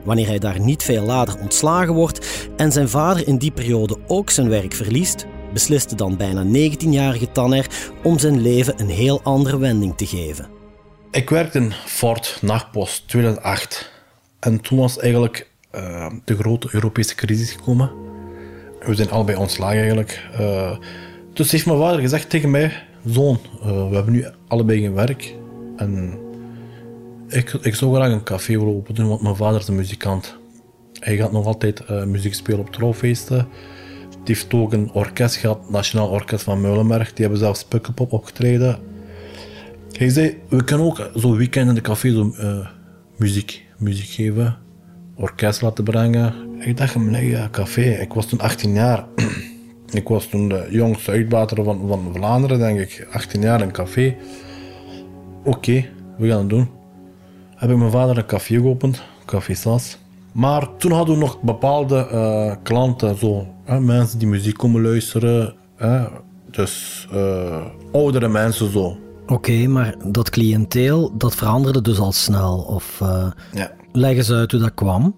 Wanneer 0.04 0.26
hij 0.26 0.38
daar 0.38 0.60
niet 0.60 0.82
veel 0.82 1.02
later 1.02 1.40
ontslagen 1.40 1.94
wordt 1.94 2.48
en 2.56 2.72
zijn 2.72 2.88
vader 2.88 3.28
in 3.28 3.36
die 3.36 3.50
periode 3.50 3.98
ook 4.06 4.30
zijn 4.30 4.48
werk 4.48 4.74
verliest, 4.74 5.26
beslist 5.52 5.90
de 5.90 5.96
dan 5.96 6.16
bijna 6.16 6.44
19-jarige 6.44 7.32
Tanner 7.32 7.66
om 8.02 8.18
zijn 8.18 8.40
leven 8.40 8.80
een 8.80 8.88
heel 8.88 9.22
andere 9.22 9.58
wending 9.58 9.96
te 9.96 10.06
geven. 10.06 10.48
Ik 11.10 11.30
werkte 11.30 11.58
in 11.58 11.72
Ford 11.86 12.38
Nachtpost 12.40 13.08
2008 13.08 13.92
en 14.40 14.60
toen 14.60 14.78
was 14.78 14.98
eigenlijk 14.98 15.50
uh, 15.74 16.06
de 16.24 16.36
grote 16.36 16.68
Europese 16.70 17.14
crisis 17.14 17.52
gekomen 17.52 18.11
we 18.86 18.94
zijn 18.94 19.10
allebei 19.10 19.38
ontslagen 19.38 19.78
eigenlijk. 19.78 20.28
Uh, 20.40 20.76
dus 21.32 21.50
heeft 21.50 21.66
mijn 21.66 21.78
vader 21.78 22.00
gezegd 22.00 22.30
tegen 22.30 22.50
mij: 22.50 22.72
Zoon, 23.06 23.38
uh, 23.60 23.88
we 23.88 23.94
hebben 23.94 24.12
nu 24.12 24.26
allebei 24.48 24.80
geen 24.80 24.94
werk. 24.94 25.34
En 25.76 26.18
ik, 27.28 27.52
ik 27.52 27.74
zou 27.74 27.94
graag 27.94 28.12
een 28.12 28.22
café 28.22 28.58
willen 28.58 28.76
openen 28.76 28.94
doen, 29.00 29.08
want 29.08 29.22
mijn 29.22 29.36
vader 29.36 29.60
is 29.60 29.68
een 29.68 29.74
muzikant. 29.74 30.36
Hij 31.00 31.16
gaat 31.16 31.32
nog 31.32 31.46
altijd 31.46 31.82
uh, 31.90 32.04
muziek 32.04 32.34
spelen 32.34 32.60
op 32.60 32.70
trouwfeesten. 32.70 33.48
Die 34.24 34.34
heeft 34.34 34.54
ook 34.54 34.72
een 34.72 34.92
orkest 34.92 35.36
gehad, 35.36 35.70
Nationaal 35.70 36.08
Orkest 36.08 36.44
van 36.44 36.60
Meulenberg. 36.60 37.12
Die 37.12 37.20
hebben 37.20 37.38
zelfs 37.38 37.64
Pukkelpop 37.64 38.12
opgetreden. 38.12 38.78
Hij 39.92 40.08
zei, 40.08 40.38
we 40.48 40.64
kunnen 40.64 40.86
ook 40.86 41.10
zo'n 41.14 41.36
weekend 41.36 41.68
in 41.68 41.74
de 41.74 41.80
café 41.80 42.10
zo, 42.10 42.34
muziek, 43.16 43.64
muziek 43.78 44.08
geven. 44.08 44.56
Orkest 45.16 45.62
laten 45.62 45.84
brengen. 45.84 46.34
Ik 46.64 46.76
dacht 46.76 46.94
in 46.94 47.04
mijn 47.04 47.14
eigen 47.14 47.50
café. 47.50 47.82
Ik 47.82 48.12
was 48.12 48.26
toen 48.26 48.40
18 48.40 48.74
jaar. 48.74 49.04
ik 50.00 50.08
was 50.08 50.26
toen 50.26 50.48
de 50.48 50.66
jongste 50.70 51.10
uitbater 51.10 51.64
van, 51.64 51.84
van 51.88 52.10
Vlaanderen, 52.14 52.58
denk 52.58 52.78
ik. 52.78 53.06
18 53.12 53.40
jaar 53.40 53.60
een 53.60 53.72
café. 53.72 54.16
Oké, 55.44 55.84
we 56.18 56.28
gaan 56.28 56.38
het 56.38 56.48
doen. 56.48 56.68
Heb 57.56 57.70
ik 57.70 57.76
mijn 57.76 57.90
vader 57.90 58.18
een 58.18 58.26
café 58.26 58.54
geopend, 58.54 59.02
Café 59.26 59.54
Sas. 59.54 59.98
Maar 60.32 60.76
toen 60.76 60.92
hadden 60.92 61.14
we 61.14 61.20
nog 61.20 61.40
bepaalde 61.40 62.08
uh, 62.12 62.54
klanten, 62.62 63.18
zo, 63.18 63.46
hè, 63.64 63.80
mensen 63.80 64.18
die 64.18 64.28
muziek 64.28 64.56
komen 64.56 64.82
luisteren. 64.82 65.54
Hè, 65.76 66.04
dus 66.50 67.06
uh, 67.14 67.66
oudere 67.92 68.28
mensen 68.28 68.70
zo. 68.70 68.98
Oké, 69.26 69.66
maar 69.66 69.94
dat 70.04 70.30
cliënteel, 70.30 71.16
dat 71.16 71.34
veranderde 71.34 71.82
dus 71.82 71.98
al 71.98 72.12
snel? 72.12 72.58
Of 72.58 73.00
uh, 73.02 73.30
ja. 73.52 73.72
leg 73.92 74.16
eens 74.16 74.30
uit 74.30 74.50
hoe 74.50 74.60
dat 74.60 74.74
kwam 74.74 75.14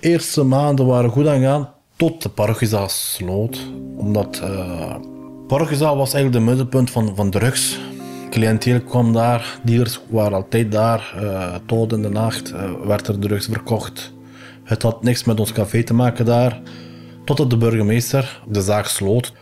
eerste 0.00 0.42
maanden 0.42 0.86
waren 0.86 1.10
goed 1.10 1.26
aan 1.26 1.40
gaan 1.40 1.68
tot 1.96 2.22
de 2.22 2.28
parochiezaal 2.28 2.88
sloot. 2.88 3.58
Omdat 3.96 4.40
uh, 4.44 4.94
parochiezaal 5.46 5.96
was 5.96 6.12
eigenlijk 6.14 6.44
de 6.44 6.50
middelpunt 6.50 6.90
van, 6.90 7.12
van 7.16 7.30
drugs. 7.30 7.78
Cliënteel 8.30 8.80
kwam 8.80 9.12
daar, 9.12 9.58
dealers 9.62 10.00
waren 10.08 10.32
altijd 10.32 10.72
daar. 10.72 11.14
Uh, 11.22 11.54
tot 11.66 11.92
in 11.92 12.02
de 12.02 12.08
nacht 12.08 12.52
uh, 12.52 12.70
werd 12.86 13.08
er 13.08 13.18
drugs 13.18 13.46
verkocht. 13.46 14.12
Het 14.64 14.82
had 14.82 15.02
niks 15.02 15.24
met 15.24 15.40
ons 15.40 15.52
café 15.52 15.82
te 15.82 15.94
maken 15.94 16.24
daar. 16.24 16.60
Totdat 17.24 17.50
de 17.50 17.56
burgemeester 17.56 18.42
de 18.48 18.62
zaak 18.62 18.86
sloot. 18.86 19.32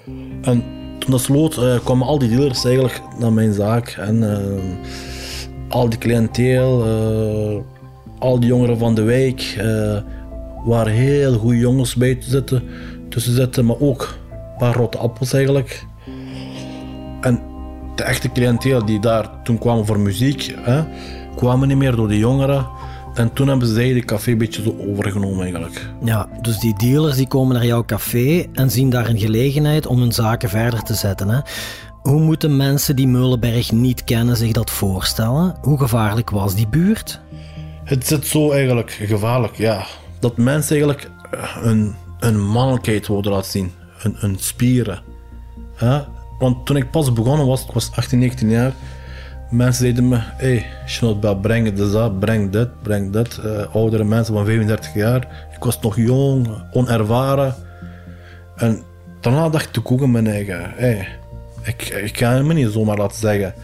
En 0.43 0.65
toen 0.99 1.11
dat 1.11 1.21
sloot, 1.21 1.81
kwamen 1.85 2.07
al 2.07 2.19
die 2.19 2.29
dealers 2.29 2.65
eigenlijk 2.65 3.03
naar 3.19 3.33
mijn 3.33 3.53
zaak. 3.53 3.89
En 3.89 4.25
al 5.69 5.89
die 5.89 5.99
cliënteel, 5.99 6.85
al 8.19 8.41
die 8.41 8.49
jongeren 8.49 8.79
van 8.79 8.95
de 8.95 9.03
wijk 9.03 9.57
waar 10.67 10.87
heel 10.87 11.39
goede 11.39 11.59
jongens 11.59 11.95
bij 11.95 12.15
te 12.15 12.31
zitten, 12.31 12.63
tussen 13.09 13.35
zitten, 13.35 13.67
maar 13.67 13.81
ook 13.81 14.19
een 14.31 14.57
paar 14.59 14.75
rotte 14.75 14.99
appels 14.99 15.33
eigenlijk. 15.33 15.87
En 17.21 17.41
de 17.95 18.03
echte 18.03 18.33
cliënteel 18.33 18.85
die 18.85 19.01
daar 19.01 19.43
toen 19.43 19.59
kwamen 19.59 19.87
voor 19.87 19.99
muziek, 19.99 20.55
hè, 20.61 20.85
kwamen 21.37 21.69
niet 21.69 21.77
meer 21.77 21.97
door 21.97 22.09
de 22.09 22.19
jongeren. 22.19 22.67
En 23.15 23.33
toen 23.33 23.49
hebben 23.49 23.69
zij 23.69 23.93
de 23.93 24.05
café 24.05 24.31
een 24.31 24.39
beetje 24.39 24.63
zo 24.63 24.77
overgenomen 24.91 25.43
eigenlijk. 25.43 25.87
Ja, 26.05 26.29
dus 26.41 26.59
die 26.59 26.79
dealers 26.79 27.17
die 27.17 27.29
komen 27.29 27.55
naar 27.55 27.67
jouw 27.67 27.85
café 27.85 28.47
en 28.53 28.71
zien 28.71 28.91
daar 28.91 29.09
een 29.09 29.19
gelegenheid 29.19 29.87
om 29.87 30.01
hun 30.01 30.13
zaken 30.13 30.49
verder 30.49 30.83
te 30.83 30.95
zetten. 30.95 31.29
Hè? 31.29 31.41
Hoe 32.03 32.21
moeten 32.21 32.57
mensen 32.57 32.97
die 32.97 33.09
Meulenberg 33.09 33.73
niet 33.73 34.05
kennen 34.05 34.37
zich 34.37 34.53
dat 34.53 34.71
voorstellen? 34.71 35.57
Hoe 35.63 35.79
gevaarlijk 35.79 36.31
was 36.31 36.55
die 36.55 36.69
buurt? 36.69 37.21
Het 37.85 38.07
zit 38.07 38.27
zo 38.27 38.51
eigenlijk 38.51 38.91
gevaarlijk, 38.91 39.57
ja. 39.57 39.87
Dat 40.21 40.37
mensen 40.37 40.77
eigenlijk 40.77 41.11
een, 41.63 41.95
een 42.19 42.47
mannelijkheid 42.47 43.07
wilden 43.09 43.33
laten 43.33 43.51
zien. 43.51 43.73
Een 44.21 44.37
spieren. 44.39 45.03
Want 46.39 46.67
toen 46.67 46.77
ik 46.77 46.91
pas 46.91 47.13
begonnen 47.13 47.47
was, 47.47 47.65
ik 47.65 47.71
was 47.71 47.91
18, 47.95 48.19
19 48.19 48.51
jaar. 48.51 48.73
Mensen 49.51 49.83
zeiden 49.83 50.09
me, 50.09 50.19
hey, 50.21 50.67
Schnotbel, 50.87 51.37
breng 51.37 51.73
dit 51.73 51.93
dat, 51.93 52.19
breng 52.21 52.51
dit, 52.51 52.83
breng 52.83 53.13
dit. 53.13 53.41
Uh, 53.45 53.75
oudere 53.75 54.05
mensen 54.05 54.35
van 54.35 54.45
35 54.45 54.95
jaar. 54.95 55.49
Ik 55.57 55.65
was 55.65 55.81
nog 55.81 55.97
jong, 55.97 56.49
onervaren. 56.73 57.55
En 58.57 58.83
daarna 59.21 59.49
dacht 59.49 59.77
ik 59.77 59.91
ook 59.91 60.01
in 60.01 60.11
mijn 60.11 60.27
eigen, 60.27 60.73
hey, 60.75 61.09
ik, 61.63 61.83
ik 61.83 62.13
kan 62.13 62.47
me 62.47 62.55
niet 62.55 62.73
zomaar 62.73 62.97
laten 62.97 63.19
zeggen. 63.19 63.55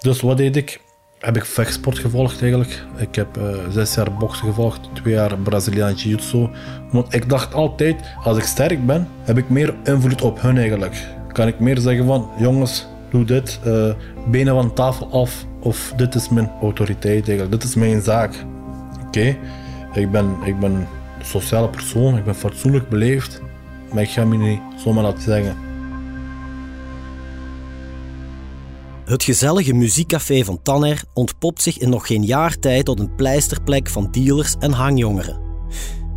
Dus 0.00 0.20
wat 0.20 0.36
deed 0.36 0.56
ik? 0.56 0.80
Heb 1.18 1.36
ik 1.36 1.44
vechtsport 1.44 1.98
gevolgd 1.98 2.40
eigenlijk. 2.40 2.82
Ik 2.96 3.14
heb 3.14 3.38
uh, 3.38 3.56
zes 3.70 3.94
jaar 3.94 4.12
boksen 4.12 4.46
gevolgd, 4.46 4.88
twee 4.92 5.14
jaar 5.14 5.38
Braziliaans 5.38 6.02
jiu-jitsu. 6.02 6.48
Want 6.90 7.14
ik 7.14 7.28
dacht 7.28 7.54
altijd, 7.54 7.96
als 8.22 8.38
ik 8.38 8.44
sterk 8.44 8.86
ben, 8.86 9.08
heb 9.22 9.38
ik 9.38 9.48
meer 9.48 9.74
invloed 9.84 10.22
op 10.22 10.40
hun 10.40 10.58
eigenlijk. 10.58 11.06
Kan 11.32 11.46
ik 11.46 11.60
meer 11.60 11.78
zeggen 11.78 12.06
van, 12.06 12.30
jongens, 12.38 12.86
doe 13.10 13.24
dit, 13.24 13.60
uh, 13.66 13.92
benen 14.30 14.54
van 14.54 14.74
tafel 14.74 15.10
af. 15.12 15.46
Of 15.60 15.92
dit 15.96 16.14
is 16.14 16.28
mijn 16.28 16.50
autoriteit 16.60 17.28
eigenlijk, 17.28 17.50
dit 17.50 17.62
is 17.62 17.74
mijn 17.74 18.00
zaak. 18.00 18.44
Oké, 19.06 19.36
ik, 19.92 20.10
ben, 20.10 20.36
ik 20.44 20.60
ben 20.60 20.72
een 20.72 20.86
sociale 21.22 21.68
persoon, 21.68 22.16
ik 22.16 22.24
ben 22.24 22.34
fatsoenlijk 22.34 22.88
beleefd. 22.88 23.42
Maar 23.92 24.02
ik 24.02 24.10
ga 24.10 24.24
me 24.24 24.36
niet 24.36 24.60
zomaar 24.76 25.02
laten 25.02 25.22
zeggen. 25.22 25.65
Het 29.06 29.22
gezellige 29.22 29.72
muziekcafé 29.72 30.44
van 30.44 30.62
Tanner 30.62 31.02
ontpopt 31.14 31.62
zich 31.62 31.78
in 31.78 31.88
nog 31.88 32.06
geen 32.06 32.24
jaar 32.24 32.58
tijd 32.58 32.84
tot 32.84 33.00
een 33.00 33.14
pleisterplek 33.14 33.88
van 33.88 34.08
dealers 34.10 34.54
en 34.58 34.72
hangjongeren. 34.72 35.40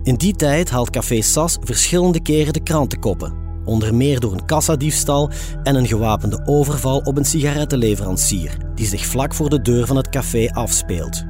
In 0.03 0.15
die 0.15 0.33
tijd 0.33 0.69
haalt 0.69 0.89
Café 0.89 1.21
Sas 1.21 1.57
verschillende 1.61 2.21
keren 2.21 2.53
de 2.53 2.63
krantenkoppen, 2.63 3.33
onder 3.65 3.95
meer 3.95 4.19
door 4.19 4.33
een 4.33 4.45
kassadiefstal 4.45 5.31
en 5.63 5.75
een 5.75 5.87
gewapende 5.87 6.41
overval 6.45 6.99
op 6.99 7.17
een 7.17 7.25
sigarettenleverancier, 7.25 8.57
die 8.75 8.87
zich 8.87 9.05
vlak 9.05 9.33
voor 9.33 9.49
de 9.49 9.61
deur 9.61 9.85
van 9.85 9.95
het 9.95 10.09
café 10.09 10.49
afspeelt. 10.51 11.23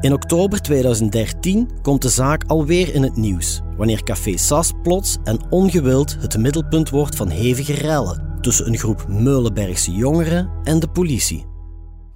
In 0.00 0.12
oktober 0.12 0.60
2013 0.60 1.70
komt 1.82 2.02
de 2.02 2.08
zaak 2.08 2.44
alweer 2.46 2.94
in 2.94 3.02
het 3.02 3.16
nieuws, 3.16 3.60
wanneer 3.76 4.02
Café 4.02 4.36
Sas 4.36 4.72
plots 4.82 5.16
en 5.24 5.38
ongewild 5.50 6.16
het 6.20 6.38
middelpunt 6.38 6.90
wordt 6.90 7.16
van 7.16 7.28
hevige 7.28 7.74
rellen 7.74 8.27
tussen 8.40 8.66
een 8.66 8.78
groep 8.78 9.08
Meulenbergse 9.08 9.92
jongeren 9.92 10.50
en 10.64 10.80
de 10.80 10.88
politie. 10.88 11.46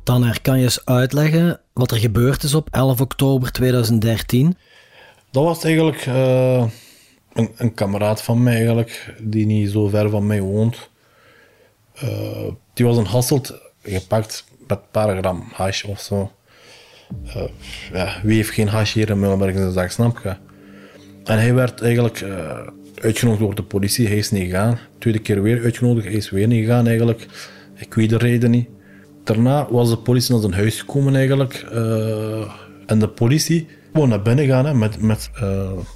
Dan 0.04 0.34
kan 0.42 0.58
je 0.58 0.64
eens 0.64 0.84
uitleggen 0.84 1.60
wat 1.72 1.90
er 1.90 1.96
gebeurd 1.96 2.42
is 2.42 2.54
op 2.54 2.68
11 2.70 3.00
oktober 3.00 3.52
2013? 3.52 4.56
Dat 5.30 5.44
was 5.44 5.64
eigenlijk 5.64 6.06
uh, 6.06 6.66
een, 7.32 7.50
een, 7.56 7.74
kameraad 7.74 8.22
van 8.22 8.42
mij, 8.42 8.54
eigenlijk, 8.54 9.14
die 9.20 9.46
niet 9.46 9.70
zo 9.70 9.88
ver 9.88 10.10
van 10.10 10.26
mij 10.26 10.40
woont. 10.40 10.90
Uh, 12.04 12.48
die 12.74 12.86
was 12.86 12.96
een 12.96 13.06
Hasselt 13.06 13.54
gepakt 13.82 14.44
met 14.68 14.78
een 14.78 14.84
paar 14.90 15.16
gram 15.16 15.48
hash 15.52 15.84
of 15.84 16.00
zo. 16.00 16.32
Uh, 17.26 17.42
ja, 17.92 18.20
wie 18.22 18.36
heeft 18.36 18.50
geen 18.50 18.68
hash 18.68 18.92
hier 18.92 19.10
in 19.10 19.20
Meulenberg 19.20 19.74
dag, 19.74 19.92
snap 19.92 20.20
je? 20.22 20.36
En 21.24 21.38
hij 21.38 21.54
werd 21.54 21.80
eigenlijk 21.80 22.24
uitgenodigd 23.02 23.40
door 23.40 23.54
de 23.54 23.62
politie. 23.62 24.06
Hij 24.06 24.16
is 24.16 24.30
niet 24.30 24.42
gegaan. 24.42 24.78
Tweede 24.98 25.18
keer 25.18 25.42
weer 25.42 25.62
uitgenodigd. 25.62 26.06
Hij 26.06 26.14
is 26.14 26.30
weer 26.30 26.46
niet 26.46 26.64
gegaan 26.64 26.86
eigenlijk. 26.86 27.26
Ik 27.76 27.94
weet 27.94 28.10
de 28.10 28.16
reden 28.16 28.50
niet. 28.50 28.68
Daarna 29.24 29.66
was 29.70 29.90
de 29.90 29.96
politie 29.96 30.32
naar 30.32 30.40
zijn 30.40 30.54
huis 30.54 30.80
gekomen 30.80 31.14
eigenlijk. 31.16 31.66
Uh, 31.72 32.52
en 32.86 32.98
de 32.98 33.08
politie 33.08 33.66
wou 33.92 34.08
naar 34.08 34.22
binnen 34.22 34.46
gaan 34.46 34.66
hè, 34.66 34.74
met, 34.74 35.02
met 35.02 35.30
uh, 35.34 35.40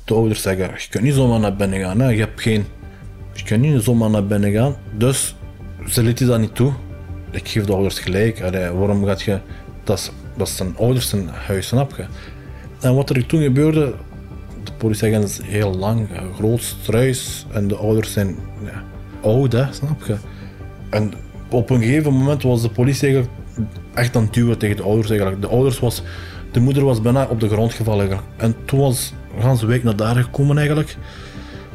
de 0.05 0.15
ouders 0.15 0.43
zeggen. 0.43 0.71
Je 0.77 0.87
kunt 0.91 1.05
niet 1.05 1.15
zomaar 1.15 1.41
naar 1.41 1.57
binnen 1.57 1.81
gaan. 1.81 2.01
Hè. 2.01 2.09
Je 2.09 2.19
hebt 2.21 2.41
geen... 2.41 2.65
Je 3.33 3.45
kunt 3.45 3.63
niet 3.63 3.83
zomaar 3.83 4.11
naar 4.11 4.27
binnen 4.27 4.53
gaan. 4.53 4.77
Dus 4.99 5.37
ze 5.89 6.03
lieten 6.03 6.27
dat 6.27 6.41
niet 6.41 6.55
toe. 6.55 6.73
Ik 7.31 7.49
geef 7.49 7.65
de 7.65 7.73
ouders 7.73 7.99
gelijk. 7.99 8.39
Waarom 8.53 9.05
gaat 9.05 9.23
je... 9.23 9.39
Dat 9.85 9.99
is, 9.99 10.11
dat 10.37 10.49
zijn 10.49 10.77
ouders 10.77 11.09
zijn 11.09 11.29
huis, 11.29 11.67
snap 11.67 11.97
je? 11.97 12.05
En 12.81 12.95
wat 12.95 13.11
er 13.11 13.27
toen 13.27 13.43
gebeurde, 13.43 13.81
de 13.81 13.95
politieagent 14.77 15.25
is 15.25 15.41
heel 15.43 15.75
lang, 15.75 16.09
groot 16.37 16.63
struis 16.63 17.47
en 17.53 17.69
de 17.69 17.77
ouders 17.77 18.13
zijn 18.13 18.37
ja, 18.65 18.85
oud, 19.23 19.53
hè, 19.53 19.73
snap 19.73 20.05
je? 20.07 20.17
En 20.91 21.13
op 21.51 21.71
een 21.71 21.81
gegeven 21.81 22.13
moment 22.13 22.43
was 22.43 22.63
de 22.63 22.71
politie 22.71 23.25
echt 23.95 24.17
aan 24.17 24.23
het 24.23 24.35
duwen 24.35 24.59
tegen 24.59 24.77
de 24.77 24.83
ouders. 24.83 25.11
Eigenlijk. 25.11 25.41
De 25.41 25.49
ouders 25.49 25.79
was, 25.79 26.03
de 26.53 26.61
moeder 26.61 26.85
was 26.85 27.01
bijna 27.01 27.27
op 27.31 27.41
de 27.41 27.49
grond 27.49 27.73
gevallen. 27.73 28.21
En 28.37 28.55
toen 28.65 28.79
was 28.79 29.13
de 29.61 29.67
week 29.67 29.83
naar 29.83 29.97
daar 29.97 30.17
gekomen 30.17 30.57
eigenlijk. 30.59 30.97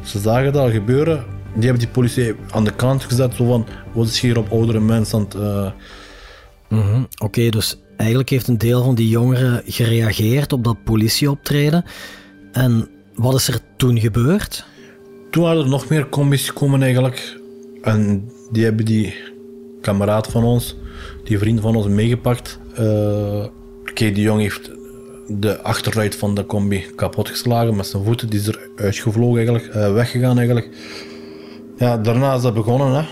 Ze 0.02 0.18
zagen 0.18 0.52
dat 0.52 0.70
gebeuren. 0.70 1.24
Die 1.54 1.62
hebben 1.62 1.82
die 1.82 1.92
politie 1.92 2.34
aan 2.50 2.64
de 2.64 2.74
kant 2.74 3.04
gezet. 3.04 3.34
Zo 3.34 3.46
van, 3.46 3.66
wat 3.92 4.06
is 4.06 4.20
hier 4.20 4.38
op 4.38 4.52
oudere 4.52 4.80
mensen 4.80 5.18
het... 5.18 5.34
Uh... 5.34 5.70
Oké, 7.22 7.48
dus 7.48 7.78
eigenlijk 7.96 8.30
heeft 8.30 8.48
een 8.48 8.58
deel 8.58 8.84
van 8.84 8.94
die 8.94 9.08
jongeren 9.08 9.62
gereageerd 9.66 10.52
op 10.52 10.64
dat 10.64 10.84
politieoptreden. 10.84 11.84
En 12.52 12.88
wat 13.14 13.34
is 13.34 13.48
er 13.48 13.60
toen 13.76 14.00
gebeurd? 14.00 14.66
Toen 15.30 15.42
waren 15.42 15.62
er 15.62 15.68
nog 15.68 15.88
meer 15.88 16.08
combi's 16.08 16.48
gekomen 16.48 16.82
eigenlijk. 16.82 17.40
En 17.82 18.30
die 18.50 18.64
hebben 18.64 18.84
die 18.84 19.14
kameraad 19.80 20.26
van 20.26 20.44
ons, 20.44 20.76
die 21.24 21.38
vriend 21.38 21.60
van 21.60 21.76
ons, 21.76 21.86
meegepakt. 21.86 22.58
Uh, 22.80 23.44
jong 23.94 24.40
heeft 24.40 24.70
de 25.28 25.62
achterruit 25.62 26.14
van 26.14 26.34
de 26.34 26.46
combi 26.46 26.84
kapot 26.96 27.28
geslagen 27.28 27.76
met 27.76 27.86
zijn 27.86 28.04
voeten. 28.04 28.30
Die 28.30 28.40
is 28.40 28.46
er 28.46 28.68
uitgevlogen 28.76 29.36
eigenlijk, 29.36 29.74
uh, 29.74 29.92
weggegaan 29.92 30.36
eigenlijk. 30.36 30.68
Ja, 31.76 31.98
daarna 31.98 32.34
is 32.34 32.42
dat 32.42 32.54
begonnen. 32.54 32.94
Hè. 32.94 33.04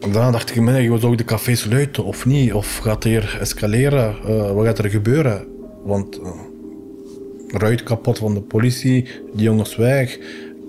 Daarna 0.00 0.30
dacht 0.30 0.56
ik, 0.56 0.68
ik 0.68 0.90
was 0.90 1.02
ook 1.02 1.18
de 1.18 1.24
café 1.24 1.54
sluiten 1.54 2.04
of 2.04 2.26
niet? 2.26 2.52
Of 2.52 2.78
gaat 2.78 3.04
hier 3.04 3.36
escaleren? 3.40 4.16
Uh, 4.28 4.52
wat 4.52 4.64
gaat 4.66 4.78
er 4.78 4.90
gebeuren? 4.90 5.46
Want 5.84 6.20
ruit 7.54 7.82
kapot 7.82 8.18
van 8.18 8.34
de 8.34 8.40
politie, 8.40 9.08
die 9.34 9.44
jongens 9.44 9.76
weg. 9.76 10.18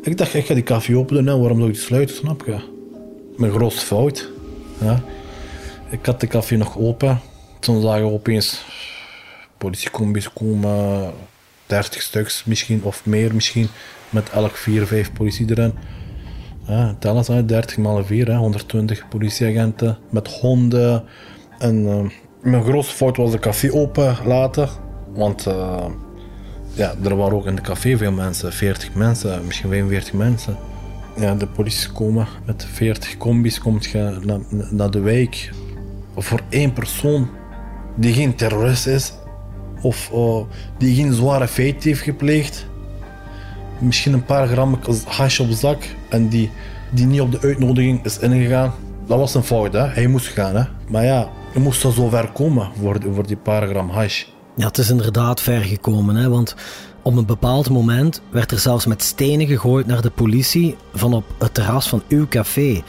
Ik 0.02 0.18
dacht, 0.18 0.34
ik 0.34 0.46
ga 0.46 0.54
die 0.54 0.64
café 0.64 0.98
openen, 0.98 1.26
doen, 1.26 1.40
waarom 1.40 1.58
zou 1.58 1.70
ik 1.70 1.76
die 1.76 1.84
sluiten, 1.84 2.16
snap 2.16 2.44
je? 2.46 2.58
Mijn 3.38 3.52
grootste 3.52 3.86
fout. 3.86 4.32
Ja. 4.82 5.04
Ik 5.90 6.06
had 6.06 6.20
de 6.20 6.28
café 6.28 6.56
nog 6.56 6.78
open. 6.78 7.20
Toen 7.60 7.82
zagen 7.82 8.06
we 8.06 8.12
opeens 8.12 8.66
politiecombis 9.58 10.34
komen, 10.34 11.14
30 11.66 12.02
stuks 12.02 12.44
misschien, 12.44 12.84
of 12.84 13.06
meer 13.06 13.36
misschien, 13.36 13.68
met 14.10 14.30
elk 14.30 14.56
4, 14.56 14.88
5 14.88 15.14
politie 15.14 15.50
erin. 15.50 15.74
Ja, 16.68 16.96
tel 17.00 17.18
eens 17.18 17.30
uit, 17.30 17.48
30 17.48 17.78
maal 17.78 18.04
4, 18.04 18.28
hè, 18.28 18.36
120 18.36 19.08
politieagenten 19.08 19.98
met 20.10 20.28
honden. 20.28 21.04
En 21.58 21.76
uh, 21.76 22.10
mijn 22.42 22.64
grootste 22.64 22.96
fout 22.96 23.18
was 23.18 23.32
de 23.32 23.40
café 23.40 23.74
open 23.74 24.18
laten, 24.26 24.70
want... 25.14 25.48
Uh, 25.48 25.86
ja, 26.76 26.94
er 27.04 27.16
waren 27.16 27.38
ook 27.38 27.46
in 27.46 27.56
de 27.56 27.62
café 27.62 27.98
veel 27.98 28.12
mensen, 28.12 28.54
40 28.54 28.94
mensen, 28.94 29.46
misschien 29.46 29.70
45 29.70 30.14
mensen. 30.14 30.58
Ja, 31.20 31.36
de 31.36 31.48
politie 31.48 31.92
komen 31.92 32.28
met 32.46 32.66
40 32.74 33.18
combis, 33.18 33.60
komt 33.60 33.94
naar, 34.72 34.92
de 34.92 35.00
wijk. 35.00 35.52
Voor 36.18 36.40
één 36.50 36.74
persoon 36.74 37.30
die 37.96 38.14
geen 38.14 38.36
terrorist 38.36 38.88
is, 38.88 39.14
of 39.82 40.12
uh, 40.14 40.38
die 40.78 40.96
geen 40.96 41.14
zware 41.14 41.48
feit 41.48 41.84
heeft 41.84 42.02
gepleegd, 42.02 42.66
misschien 43.80 44.14
een 44.14 44.26
paar 44.26 44.48
gram 44.48 44.80
hash 45.06 45.40
op 45.40 45.50
zak 45.50 45.84
en 46.10 46.28
die, 46.28 46.52
die 46.90 47.06
niet 47.06 47.22
op 47.22 47.32
de 47.32 47.40
uitnodiging 47.40 48.06
is 48.06 48.20
ingegaan, 48.20 48.74
dat 49.08 49.20
was 49.20 49.36
een 49.36 49.44
fout, 49.44 49.74
hè? 49.74 49.88
hij 49.88 50.08
moest 50.08 50.28
gaan. 50.28 50.56
Hè? 50.56 50.64
Maar 50.88 51.04
ja, 51.04 51.30
je 51.54 51.60
moest 51.60 51.82
zo 51.82 52.10
ver 52.10 52.32
komen 52.32 52.70
voor, 52.82 52.98
voor 53.14 53.28
die 53.28 53.38
paar 53.38 53.68
gram 53.68 53.90
hash. 53.90 54.24
Ja, 54.56 54.68
het 54.68 54.78
is 54.78 54.90
inderdaad 54.90 55.42
ver 55.42 55.62
gekomen, 55.62 56.16
hè, 56.16 56.30
want 56.30 56.56
op 57.02 57.16
een 57.16 57.26
bepaald 57.26 57.70
moment 57.70 58.22
werd 58.30 58.52
er 58.52 58.60
zelfs 58.60 58.86
met 58.86 59.04
stenen 59.04 59.48
gegooid 59.48 59.86
naar 59.86 60.02
de 60.02 60.10
politie 60.10 60.76
van 60.94 61.14
op 61.14 61.24
het 61.38 61.54
terras 61.54 61.90
van 61.90 62.04
uw 62.10 62.28
café. 62.28 62.82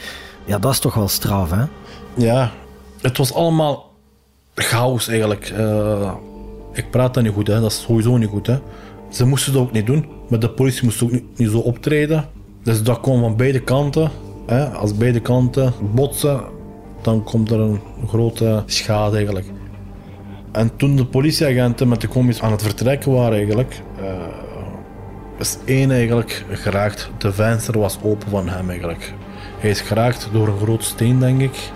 Ja, 0.45 0.59
dat 0.59 0.71
is 0.71 0.79
toch 0.79 0.93
wel 0.93 1.07
straf, 1.07 1.51
hè? 1.51 1.63
Ja, 2.13 2.51
het 3.01 3.17
was 3.17 3.33
allemaal 3.33 3.91
chaos 4.55 5.07
eigenlijk. 5.07 5.53
Uh, 5.57 6.13
ik 6.73 6.91
praat 6.91 7.13
dat 7.13 7.23
niet 7.23 7.33
goed, 7.33 7.47
hè. 7.47 7.61
dat 7.61 7.71
is 7.71 7.81
sowieso 7.81 8.17
niet 8.17 8.29
goed. 8.29 8.47
Hè. 8.47 8.59
Ze 9.09 9.25
moesten 9.25 9.53
het 9.53 9.61
ook 9.61 9.71
niet 9.71 9.85
doen, 9.85 10.05
maar 10.29 10.39
de 10.39 10.49
politie 10.49 10.83
moest 10.83 11.03
ook 11.03 11.11
niet, 11.11 11.37
niet 11.37 11.49
zo 11.49 11.57
optreden. 11.57 12.29
Dus 12.63 12.83
dat 12.83 12.99
kwam 12.99 13.19
van 13.19 13.35
beide 13.35 13.59
kanten. 13.59 14.11
Hè. 14.45 14.65
Als 14.65 14.95
beide 14.95 15.19
kanten 15.19 15.73
botsen, 15.93 16.41
dan 17.01 17.23
komt 17.23 17.51
er 17.51 17.59
een 17.59 17.79
grote 18.07 18.63
schade 18.65 19.15
eigenlijk. 19.15 19.45
En 20.51 20.75
toen 20.75 20.95
de 20.95 21.05
politieagenten 21.05 21.87
met 21.87 22.01
de 22.01 22.07
commies 22.07 22.41
aan 22.41 22.51
het 22.51 22.61
vertrekken 22.61 23.11
waren 23.11 23.33
eigenlijk, 23.33 23.81
uh, 24.01 24.11
is 25.39 25.57
één 25.65 25.91
eigenlijk 25.91 26.45
geraakt. 26.51 27.09
De 27.17 27.33
venster 27.33 27.79
was 27.79 27.99
open 28.01 28.29
van 28.29 28.49
hem 28.49 28.69
eigenlijk. 28.69 29.13
Hij 29.59 29.69
is 29.69 29.81
geraakt 29.81 30.29
door 30.31 30.47
een 30.47 30.57
groot 30.57 30.83
steen, 30.83 31.19
denk 31.19 31.41
ik. 31.41 31.71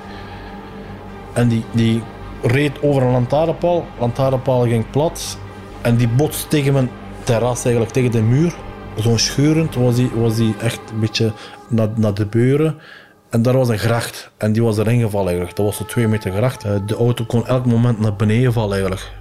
En 1.33 1.47
die, 1.47 1.63
die 1.71 2.01
reed 2.41 2.81
over 2.81 3.01
een 3.01 3.11
lantaarnpaal. 3.11 3.85
lantaarnpaal 3.99 4.61
ging 4.61 4.89
plat. 4.89 5.37
En 5.81 5.95
die 5.95 6.07
botst 6.07 6.49
tegen 6.49 6.73
mijn 6.73 6.89
terras, 7.23 7.63
eigenlijk 7.63 7.93
tegen 7.93 8.11
de 8.11 8.21
muur. 8.21 8.53
Zo'n 8.95 9.19
scheurend 9.19 9.75
was 9.75 9.95
die, 9.95 10.09
was 10.13 10.39
echt 10.59 10.79
een 10.93 10.99
beetje 10.99 11.31
naar, 11.67 11.89
naar 11.95 12.13
de 12.13 12.25
beuren. 12.25 12.75
En 13.31 13.41
daar 13.41 13.57
was 13.57 13.69
een 13.69 13.79
gracht. 13.79 14.31
En 14.37 14.51
die 14.51 14.63
was 14.63 14.77
erin 14.77 14.99
gevallen 14.99 15.27
eigenlijk. 15.27 15.55
Dat 15.55 15.65
was 15.65 15.79
een 15.79 15.85
twee 15.85 16.07
meter 16.07 16.31
gracht. 16.31 16.63
Eh, 16.63 16.75
De 16.85 16.95
auto 16.95 17.23
kon 17.25 17.47
elk 17.47 17.65
moment 17.65 17.99
naar 17.99 18.15
beneden 18.15 18.53
vallen 18.53 18.71
eigenlijk. 18.71 19.11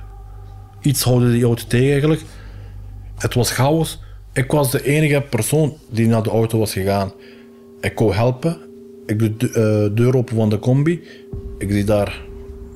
Iets 0.81 1.03
houden 1.03 1.33
die 1.33 1.45
auto 1.45 1.65
tegen 1.69 1.91
eigenlijk. 1.91 2.23
Het 3.17 3.35
was 3.35 3.51
chaos. 3.51 4.01
Ik 4.33 4.51
was 4.51 4.71
de 4.71 4.85
enige 4.85 5.21
persoon 5.31 5.77
die 5.91 6.07
naar 6.07 6.23
de 6.23 6.31
auto 6.31 6.59
was 6.59 6.73
gegaan. 6.73 7.13
Ik 7.81 7.95
kon 7.95 8.13
helpen. 8.13 8.57
Ik 9.07 9.19
doe 9.19 9.37
de 9.37 9.47
eh, 9.49 9.97
deur 9.97 10.17
open 10.17 10.37
van 10.37 10.49
de 10.49 10.59
combi. 10.59 11.03
Ik 11.59 11.71
zie 11.71 11.85
daar 11.85 12.21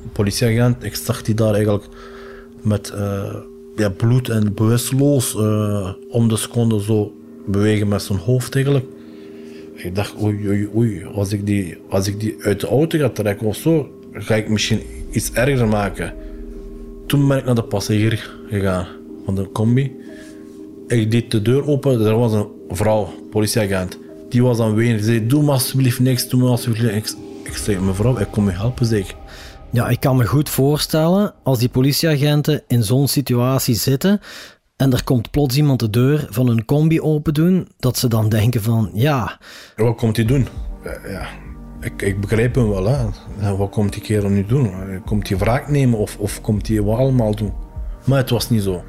een 0.02 0.12
politieagent. 0.12 0.84
Ik 0.84 0.94
zag 0.94 1.22
die 1.22 1.34
daar 1.34 1.54
eigenlijk 1.54 1.84
met 2.62 2.90
eh, 2.90 3.34
ja, 3.76 3.88
bloed 3.88 4.28
en 4.28 4.54
bewusteloos 4.54 5.34
om 6.10 6.28
de 6.28 6.36
seconde 6.36 6.82
zo 6.82 7.12
bewegen 7.46 7.88
met 7.88 8.02
zijn 8.02 8.18
hoofd 8.18 8.54
eigenlijk. 8.54 8.86
Ik 9.74 9.94
dacht, 9.94 10.22
oei, 10.22 10.48
oei, 10.48 10.68
oei, 10.74 11.04
als 11.04 11.32
ik, 11.32 11.46
die, 11.46 11.78
als 11.88 12.06
ik 12.06 12.20
die 12.20 12.36
uit 12.40 12.60
de 12.60 12.66
auto 12.66 12.98
ga 12.98 13.08
trekken 13.08 13.46
of 13.46 13.56
zo, 13.56 13.90
ga 14.12 14.34
ik 14.34 14.48
misschien 14.48 14.80
iets 15.10 15.32
erger 15.32 15.68
maken. 15.68 16.14
Toen 17.06 17.28
ben 17.28 17.38
ik 17.38 17.44
naar 17.44 17.54
de 17.54 17.62
passagier 17.62 18.30
gegaan 18.48 18.86
van 19.24 19.34
de 19.34 19.52
combi. 19.52 19.92
Ik 20.86 21.10
deed 21.10 21.30
de 21.30 21.42
deur 21.42 21.66
open, 21.66 22.00
er 22.00 22.18
was 22.18 22.32
een 22.32 22.46
vrouw, 22.68 23.08
politieagent. 23.30 23.98
Die 24.28 24.42
was 24.42 24.58
aan 24.58 24.74
wenen. 24.74 24.98
Ze 24.98 25.04
zei, 25.04 25.26
doe 25.26 25.42
maar 25.42 25.52
alsjeblieft 25.52 26.00
niks, 26.00 26.28
doe 26.28 26.40
maar 26.40 26.50
alsjeblieft 26.50 26.92
niks. 26.92 27.16
Ik 27.42 27.56
zei, 27.56 27.78
mevrouw, 27.78 28.18
ik 28.18 28.28
kom 28.30 28.44
je 28.44 28.52
helpen, 28.52 28.86
zeg 28.86 28.98
ik. 28.98 29.16
Ja, 29.70 29.88
ik 29.88 30.00
kan 30.00 30.16
me 30.16 30.26
goed 30.26 30.48
voorstellen 30.48 31.34
als 31.42 31.58
die 31.58 31.68
politieagenten 31.68 32.62
in 32.66 32.82
zo'n 32.82 33.08
situatie 33.08 33.74
zitten 33.74 34.20
en 34.76 34.92
er 34.92 35.04
komt 35.04 35.30
plots 35.30 35.56
iemand 35.56 35.80
de 35.80 35.90
deur 35.90 36.26
van 36.30 36.46
hun 36.46 36.64
combi 36.64 37.00
open 37.00 37.34
doen, 37.34 37.68
dat 37.78 37.98
ze 37.98 38.08
dan 38.08 38.28
denken 38.28 38.62
van, 38.62 38.90
ja, 38.94 39.38
Wat 39.76 39.96
komt 39.96 40.16
hij 40.16 40.24
doen? 40.24 40.46
Ja, 41.08 41.26
ik, 41.80 42.02
ik 42.02 42.20
begrijp 42.20 42.54
hem 42.54 42.68
wel. 42.68 42.86
Hè. 43.38 43.56
Wat 43.56 43.70
komt 43.70 43.92
die 43.92 44.02
kerel 44.02 44.28
nu 44.28 44.46
doen? 44.46 44.70
Komt 45.04 45.28
hij 45.28 45.38
wraak 45.38 45.68
nemen 45.68 45.98
of, 45.98 46.16
of 46.18 46.40
komt 46.40 46.68
hij 46.68 46.82
wat 46.82 46.98
allemaal 46.98 47.34
doen? 47.34 47.52
Maar 48.04 48.18
het 48.18 48.30
was 48.30 48.50
niet 48.50 48.62
zo. 48.62 48.84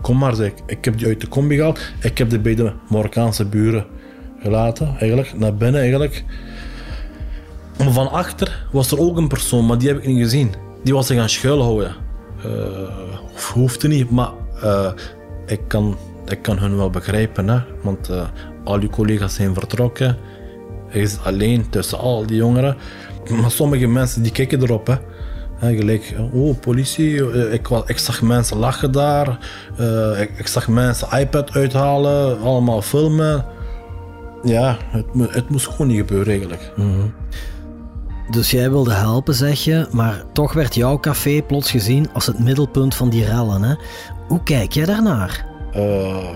Kom 0.00 0.18
maar, 0.18 0.34
zeg 0.34 0.50
ik. 0.50 0.58
Ik 0.66 0.84
heb 0.84 0.98
die 0.98 1.06
uit 1.06 1.20
de 1.20 1.28
combi 1.28 1.56
gehaald. 1.56 1.80
Ik 2.00 2.18
heb 2.18 2.30
die 2.30 2.38
bij 2.38 2.54
de 2.54 2.72
Marokkaanse 2.88 3.44
buren 3.44 3.86
gelaten, 4.40 4.96
eigenlijk. 4.98 5.38
Naar 5.38 5.54
binnen, 5.54 5.80
eigenlijk. 5.80 6.24
Van 7.76 8.10
achter 8.10 8.66
was 8.72 8.90
er 8.90 8.98
ook 8.98 9.16
een 9.16 9.28
persoon, 9.28 9.66
maar 9.66 9.78
die 9.78 9.88
heb 9.88 9.98
ik 9.98 10.06
niet 10.06 10.22
gezien. 10.22 10.54
Die 10.84 10.94
was 10.94 11.06
zich 11.06 11.16
gaan 11.16 11.28
schuilhouden. 11.28 11.94
Eh 12.44 13.08
of 13.38 13.52
hoefde 13.52 13.88
niet, 13.88 14.10
maar 14.10 14.30
eh, 14.62 14.90
ik, 15.46 15.60
kan, 15.66 15.96
ik 16.26 16.42
kan 16.42 16.58
hun 16.58 16.76
wel 16.76 16.90
begrijpen. 16.90 17.48
Hè? 17.48 17.58
Want 17.82 18.08
eh, 18.08 18.28
al 18.64 18.80
die 18.80 18.90
collega's 18.90 19.34
zijn 19.34 19.54
vertrokken. 19.54 20.16
Hij 20.88 21.00
is 21.00 21.18
alleen 21.24 21.68
tussen 21.70 21.98
al 21.98 22.26
die 22.26 22.36
jongeren. 22.36 22.76
Maar 23.40 23.50
sommige 23.50 23.86
mensen 23.86 24.22
die 24.22 24.32
kijken 24.32 24.62
erop. 24.62 24.86
Hè. 24.86 24.96
Gelijk, 25.76 26.14
oh, 26.32 26.60
politie. 26.60 27.30
eh, 27.30 27.52
Ik, 27.86 27.98
zag 27.98 28.22
mensen 28.22 28.56
lachen 28.56 28.92
daar. 28.92 29.38
Eh, 29.78 30.20
ik, 30.20 30.46
zag 30.46 30.68
mensen 30.68 31.18
iPad 31.20 31.52
uithalen. 31.52 32.40
Allemaal 32.40 32.82
filmen. 32.82 33.44
Ja, 34.42 34.76
het, 34.90 35.06
het 35.30 35.48
moest 35.48 35.66
gewoon 35.66 35.86
niet 35.86 35.98
gebeuren 35.98 36.28
eigenlijk. 36.28 36.72
dus 38.30 38.50
jij 38.50 38.70
wilde 38.70 38.92
helpen, 38.92 39.34
zeg 39.34 39.64
je, 39.64 39.86
maar 39.90 40.22
toch 40.32 40.52
werd 40.52 40.74
jouw 40.74 40.98
café 41.00 41.42
plots 41.42 41.70
gezien 41.70 42.12
als 42.12 42.26
het 42.26 42.38
middelpunt 42.38 42.94
van 42.94 43.08
die 43.08 43.24
rellen. 43.24 43.62
Hè? 43.62 43.74
Hoe 44.28 44.42
kijk 44.42 44.72
jij 44.72 44.84
daarnaar? 44.84 45.46
Eh, 45.72 46.28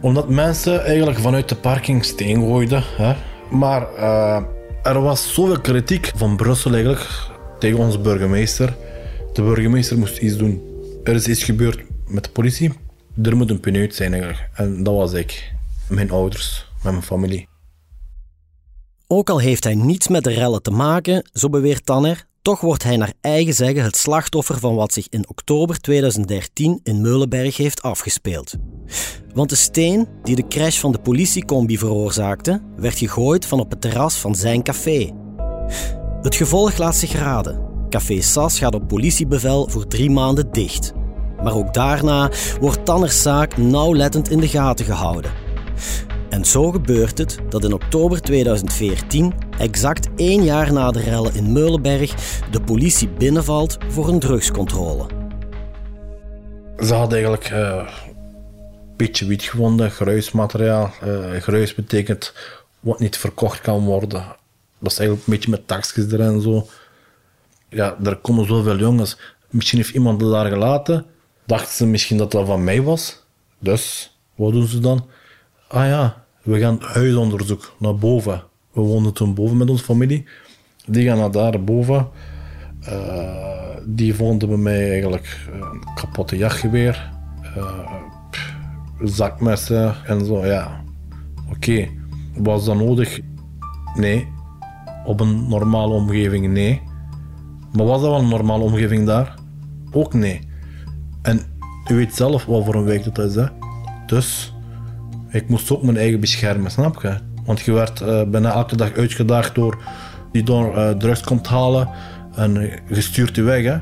omdat 0.00 0.28
mensen 0.28 0.84
eigenlijk 0.84 1.18
vanuit 1.18 1.48
de 1.48 1.54
parking 1.54 2.04
steen 2.04 2.40
gooiden. 2.40 2.82
Hè? 2.96 3.14
Maar 3.50 3.94
eh, 3.94 4.42
er 4.82 5.00
was 5.00 5.34
zoveel 5.34 5.60
kritiek 5.60 6.12
van 6.16 6.36
Brussel 6.36 6.72
eigenlijk 6.72 7.30
tegen 7.58 7.78
onze 7.78 7.98
burgemeester. 7.98 8.76
De 9.32 9.42
burgemeester 9.42 9.98
moest 9.98 10.18
iets 10.18 10.36
doen. 10.36 10.62
Er 11.04 11.14
is 11.14 11.28
iets 11.28 11.44
gebeurd 11.44 11.82
met 12.06 12.24
de 12.24 12.30
politie. 12.30 12.72
Er 13.22 13.36
moet 13.36 13.50
een 13.50 13.60
pineut 13.60 13.94
zijn 13.94 14.12
eigenlijk. 14.12 14.48
En 14.54 14.82
dat 14.82 14.94
was 14.94 15.12
ik. 15.12 15.52
Mijn 15.88 16.10
ouders, 16.10 16.66
met 16.82 16.92
mijn 16.92 17.04
familie. 17.04 17.48
Ook 19.06 19.30
al 19.30 19.38
heeft 19.38 19.64
hij 19.64 19.74
niets 19.74 20.08
met 20.08 20.24
de 20.24 20.32
rellen 20.32 20.62
te 20.62 20.70
maken, 20.70 21.24
zo 21.32 21.48
beweert 21.48 21.86
Tanner, 21.86 22.26
toch 22.44 22.60
wordt 22.60 22.82
hij 22.82 22.96
naar 22.96 23.12
eigen 23.20 23.54
zeggen 23.54 23.82
het 23.82 23.96
slachtoffer 23.96 24.58
van 24.58 24.74
wat 24.74 24.92
zich 24.92 25.06
in 25.08 25.28
oktober 25.28 25.80
2013 25.80 26.80
in 26.82 27.00
Meulenberg 27.00 27.56
heeft 27.56 27.82
afgespeeld. 27.82 28.54
Want 29.34 29.50
de 29.50 29.56
steen 29.56 30.08
die 30.22 30.36
de 30.36 30.46
crash 30.46 30.78
van 30.78 30.92
de 30.92 30.98
politiecombi 30.98 31.78
veroorzaakte, 31.78 32.62
werd 32.76 32.98
gegooid 32.98 33.46
van 33.46 33.60
op 33.60 33.70
het 33.70 33.80
terras 33.80 34.14
van 34.14 34.34
zijn 34.34 34.62
café. 34.62 35.10
Het 36.22 36.34
gevolg 36.34 36.78
laat 36.78 36.96
zich 36.96 37.12
raden. 37.12 37.60
Café 37.88 38.20
Sas 38.20 38.58
gaat 38.58 38.74
op 38.74 38.88
politiebevel 38.88 39.68
voor 39.68 39.86
drie 39.86 40.10
maanden 40.10 40.52
dicht. 40.52 40.92
Maar 41.42 41.54
ook 41.54 41.74
daarna 41.74 42.30
wordt 42.60 42.84
Tanners 42.84 43.22
zaak 43.22 43.56
nauwlettend 43.56 44.30
in 44.30 44.40
de 44.40 44.48
gaten 44.48 44.84
gehouden. 44.84 45.32
En 46.34 46.44
zo 46.44 46.70
gebeurt 46.70 47.18
het 47.18 47.38
dat 47.48 47.64
in 47.64 47.72
oktober 47.72 48.20
2014, 48.20 49.34
exact 49.58 50.08
één 50.16 50.44
jaar 50.44 50.72
na 50.72 50.90
de 50.90 51.00
rellen 51.00 51.34
in 51.34 51.52
Meulenberg, 51.52 52.14
de 52.50 52.60
politie 52.60 53.08
binnenvalt 53.08 53.76
voor 53.88 54.08
een 54.08 54.18
drugscontrole. 54.18 55.06
Ze 56.78 56.94
hadden 56.94 57.12
eigenlijk 57.12 57.44
eh, 57.44 57.88
een 58.78 58.96
beetje 58.96 59.26
wiet 59.26 59.42
gevonden, 59.42 59.90
gruismateriaal. 59.90 60.90
Eh 61.00 61.40
gruis 61.40 61.74
betekent 61.74 62.32
wat 62.80 62.98
niet 62.98 63.16
verkocht 63.16 63.60
kan 63.60 63.84
worden. 63.84 64.24
Dat 64.78 64.92
is 64.92 64.98
eigenlijk 64.98 65.28
een 65.28 65.34
beetje 65.34 65.50
met 65.50 65.66
taxjes 65.66 66.12
erin 66.12 66.26
en 66.26 66.40
zo. 66.40 66.66
Ja, 67.68 67.96
er 68.04 68.16
komen 68.16 68.46
zoveel 68.46 68.78
jongens. 68.78 69.18
Misschien 69.48 69.78
heeft 69.78 69.94
iemand 69.94 70.20
het 70.20 70.30
daar 70.30 70.46
gelaten. 70.48 71.06
Dachten 71.46 71.74
ze 71.74 71.86
misschien 71.86 72.16
dat 72.16 72.30
dat 72.30 72.46
van 72.46 72.64
mij 72.64 72.82
was. 72.82 73.22
Dus, 73.58 74.14
wat 74.34 74.52
doen 74.52 74.66
ze 74.66 74.80
dan? 74.80 75.08
Ah 75.68 75.86
ja, 75.86 76.23
we 76.44 76.58
gaan 76.58 76.78
huisonderzoek 76.80 77.74
naar 77.78 77.96
boven. 77.96 78.42
We 78.72 78.80
woonden 78.80 79.12
toen 79.12 79.34
boven 79.34 79.56
met 79.56 79.70
onze 79.70 79.84
familie. 79.84 80.24
Die 80.86 81.06
gaan 81.08 81.18
naar 81.18 81.30
daar 81.30 81.64
boven. 81.64 82.08
Eh, 82.80 83.76
die 83.86 84.14
vonden 84.14 84.48
bij 84.48 84.58
mij 84.58 84.90
eigenlijk 84.90 85.48
een 85.52 85.94
kapotte 85.94 86.36
jachtgeweer, 86.36 87.12
eh, 87.56 87.92
pff, 88.30 88.54
zakmessen 89.02 89.94
en 90.04 90.24
zo. 90.24 90.46
Ja, 90.46 90.82
oké. 91.50 91.88
Was 92.36 92.64
dat 92.64 92.76
nodig? 92.76 93.20
Nee. 93.94 94.28
Op 95.04 95.20
een 95.20 95.48
normale 95.48 95.94
omgeving? 95.94 96.48
Nee. 96.48 96.82
Maar 97.72 97.86
was 97.86 98.00
dat 98.00 98.10
wel 98.10 98.18
een 98.18 98.28
normale 98.28 98.62
omgeving 98.62 99.06
daar? 99.06 99.34
Ook 99.90 100.14
nee. 100.14 100.40
En 101.22 101.40
u 101.90 101.94
weet 101.94 102.14
zelf 102.14 102.44
wat 102.44 102.64
voor 102.64 102.74
een 102.74 102.84
week 102.84 103.04
dat 103.04 103.18
is, 103.18 103.34
hè? 103.34 103.46
Dus 104.06 104.53
ik 105.34 105.48
moest 105.48 105.70
ook 105.70 105.82
mijn 105.82 105.96
eigen 105.96 106.20
beschermen, 106.20 106.70
snap 106.70 107.02
je? 107.02 107.14
Want 107.44 107.60
je 107.60 107.72
werd 107.72 108.00
eh, 108.00 108.22
bijna 108.22 108.52
elke 108.52 108.76
dag 108.76 108.92
uitgedaagd 108.92 109.54
door 109.54 109.78
die 110.32 110.42
door 110.42 110.76
eh, 110.76 110.90
drugs 110.90 111.20
komt 111.20 111.46
halen 111.46 111.88
en 112.34 112.56
eh, 112.56 113.00
je 113.32 113.42
weg. 113.42 113.64
Hè? 113.64 113.78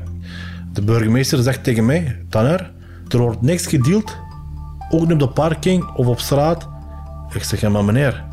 De 0.73 0.81
burgemeester 0.81 1.43
zegt 1.43 1.63
tegen 1.63 1.85
mij, 1.85 2.25
Tanner, 2.29 2.71
er 3.07 3.17
wordt 3.17 3.41
niks 3.41 3.65
gedeeld, 3.65 4.17
ook 4.89 5.01
niet 5.01 5.11
op 5.11 5.19
de 5.19 5.29
parking 5.29 5.85
of 5.95 6.07
op 6.07 6.19
straat. 6.19 6.69
Ik 7.33 7.43
zeg, 7.43 7.61
ja 7.61 7.69
maar 7.69 7.83
meneer, 7.83 8.23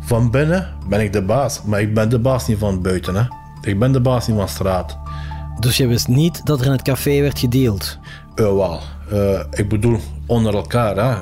van 0.00 0.30
binnen 0.30 0.68
ben 0.88 1.00
ik 1.00 1.12
de 1.12 1.22
baas, 1.22 1.62
maar 1.62 1.80
ik 1.80 1.94
ben 1.94 2.08
de 2.08 2.18
baas 2.18 2.46
niet 2.46 2.58
van 2.58 2.82
buiten. 2.82 3.14
Hè? 3.14 3.22
Ik 3.60 3.78
ben 3.78 3.92
de 3.92 4.00
baas 4.00 4.26
niet 4.26 4.36
van 4.36 4.48
straat. 4.48 4.98
Dus 5.60 5.76
je 5.76 5.86
wist 5.86 6.08
niet 6.08 6.46
dat 6.46 6.60
er 6.60 6.66
in 6.66 6.72
het 6.72 6.82
café 6.82 7.20
werd 7.20 7.38
gedeeld. 7.38 7.98
Eh, 8.34 8.44
wel, 8.44 8.80
ik 9.50 9.68
bedoel 9.68 9.98
onder 10.26 10.54
elkaar. 10.54 10.96
Hè. 10.96 11.20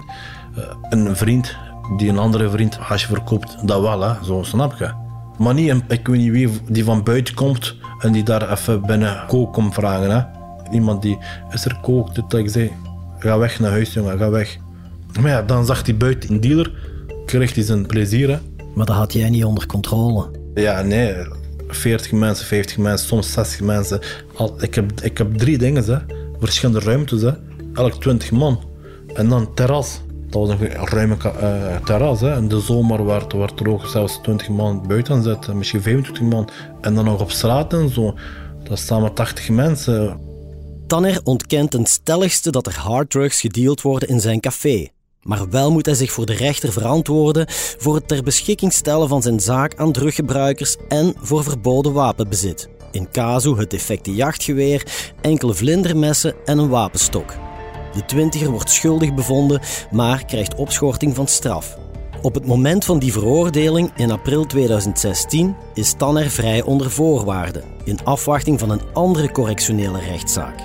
Eh, 0.57 0.63
een 0.91 1.17
vriend 1.17 1.57
die 1.97 2.09
een 2.09 2.19
andere 2.19 2.51
vriend 2.51 2.77
hasje 2.77 3.07
verkoopt, 3.07 3.57
dat 3.67 3.81
wel, 3.81 4.01
hè. 4.01 4.25
zo 4.25 4.43
snap 4.43 4.75
je. 4.79 4.91
Maar 5.39 5.55
niet, 5.55 5.69
een, 5.69 5.83
ik 5.89 6.07
weet 6.07 6.19
niet 6.19 6.31
wie 6.31 6.51
die 6.69 6.85
van 6.85 7.03
buiten 7.03 7.35
komt 7.35 7.75
en 7.99 8.13
die 8.13 8.23
daar 8.23 8.53
even 8.53 8.87
binnen 8.87 9.25
kook 9.27 9.53
komt 9.53 9.75
vragen. 9.75 10.11
Hè. 10.11 10.23
Iemand 10.71 11.03
die, 11.03 11.19
is 11.51 11.65
er 11.65 11.79
kook? 11.83 12.15
Dat 12.15 12.33
ik 12.33 12.49
zei, 12.49 12.73
ga 13.19 13.39
weg 13.39 13.61
naar 13.61 13.71
huis 13.71 13.93
jongen, 13.93 14.19
ga 14.19 14.31
weg. 14.31 14.57
Maar 15.21 15.31
ja, 15.31 15.43
dan 15.43 15.67
zag 15.67 15.87
hij 15.87 15.97
buiten 15.97 16.31
een 16.31 16.41
dealer, 16.41 16.73
kreeg 17.27 17.55
hij 17.55 17.65
zijn 17.65 17.87
plezier. 17.87 18.31
Hè. 18.31 18.39
Maar 18.75 18.87
dat 18.87 18.97
had 18.97 19.13
jij 19.13 19.31
niet 19.31 19.45
onder 19.45 19.67
controle. 19.67 20.31
Ja, 20.55 20.83
nee. 20.83 21.15
40 21.69 22.13
mensen, 22.13 22.47
50 22.47 22.77
mensen, 22.77 23.09
soms 23.09 23.33
60 23.33 23.61
mensen. 23.61 24.01
Al, 24.37 24.55
ik, 24.63 24.75
heb, 24.75 25.01
ik 25.01 25.19
heb 25.19 25.35
drie 25.39 25.59
dingen, 25.59 25.85
hè. 25.85 25.99
verschillende 26.41 26.81
ruimtes. 26.81 27.23
Hè. 27.23 27.31
Elk 27.75 28.01
20 28.01 28.31
man. 28.31 28.61
En 29.15 29.29
dan 29.29 29.55
terras. 29.55 30.01
Dat 30.31 30.49
was 30.49 30.61
een 30.61 30.87
ruime 30.87 31.17
uh, 31.25 31.77
terras. 31.77 32.21
Hè. 32.21 32.37
In 32.37 32.49
de 32.49 32.61
zomer 32.61 33.05
werd, 33.05 33.33
werd 33.33 33.61
er 33.61 33.71
ook 33.71 33.87
zelfs 33.87 34.19
20 34.23 34.49
man 34.49 34.87
buiten 34.87 35.23
zitten, 35.23 35.59
misschien 35.59 35.83
25 35.83 36.23
man. 36.23 36.49
En 36.81 36.95
dan 36.95 37.05
nog 37.05 37.21
op 37.21 37.31
straat 37.31 37.73
en 37.73 37.89
zo. 37.89 38.15
Dat 38.69 39.01
maar 39.01 39.13
80 39.13 39.49
mensen. 39.49 40.21
Tanner 40.87 41.21
ontkent 41.25 41.71
ten 41.71 41.87
stelligste 41.87 42.51
dat 42.51 42.67
er 42.67 42.79
harddrugs 42.79 43.41
gedeeld 43.41 43.83
worden 43.83 44.09
in 44.09 44.21
zijn 44.21 44.41
café. 44.41 44.89
Maar 45.23 45.51
wel 45.51 45.73
moet 45.73 45.87
hij 45.87 45.95
zich 45.95 46.13
voor 46.13 46.27
de 46.27 46.35
rechter 46.35 46.73
verantwoorden 46.73 47.47
voor 47.79 47.95
het 47.95 48.09
ter 48.09 48.23
beschikking 48.23 48.73
stellen 48.73 49.09
van 49.09 49.23
zijn 49.23 49.41
zaak 49.41 49.75
aan 49.77 49.93
druggebruikers 49.93 50.77
en 50.89 51.15
voor 51.21 51.45
verboden 51.45 51.93
wapenbezit. 51.93 52.69
In 52.91 53.11
casu 53.11 53.57
het 53.57 53.71
defecte 53.71 54.15
jachtgeweer, 54.15 54.83
enkele 55.21 55.55
vlindermessen 55.55 56.35
en 56.45 56.59
een 56.59 56.69
wapenstok. 56.69 57.46
De 57.97 58.05
twintiger 58.05 58.51
wordt 58.51 58.71
schuldig 58.71 59.15
bevonden, 59.15 59.61
maar 59.91 60.25
krijgt 60.25 60.55
opschorting 60.55 61.15
van 61.15 61.27
straf. 61.27 61.79
Op 62.23 62.35
het 62.35 62.47
moment 62.47 62.85
van 62.85 62.99
die 62.99 63.13
veroordeling 63.13 63.91
in 63.97 64.11
april 64.11 64.47
2016 64.47 65.57
is 65.75 65.93
Tanner 65.93 66.31
vrij 66.31 66.63
onder 66.63 66.91
voorwaarden, 66.91 67.65
in 67.85 68.05
afwachting 68.05 68.59
van 68.59 68.71
een 68.71 68.81
andere 68.93 69.33
correctionele 69.33 70.01
rechtszaak. 70.01 70.59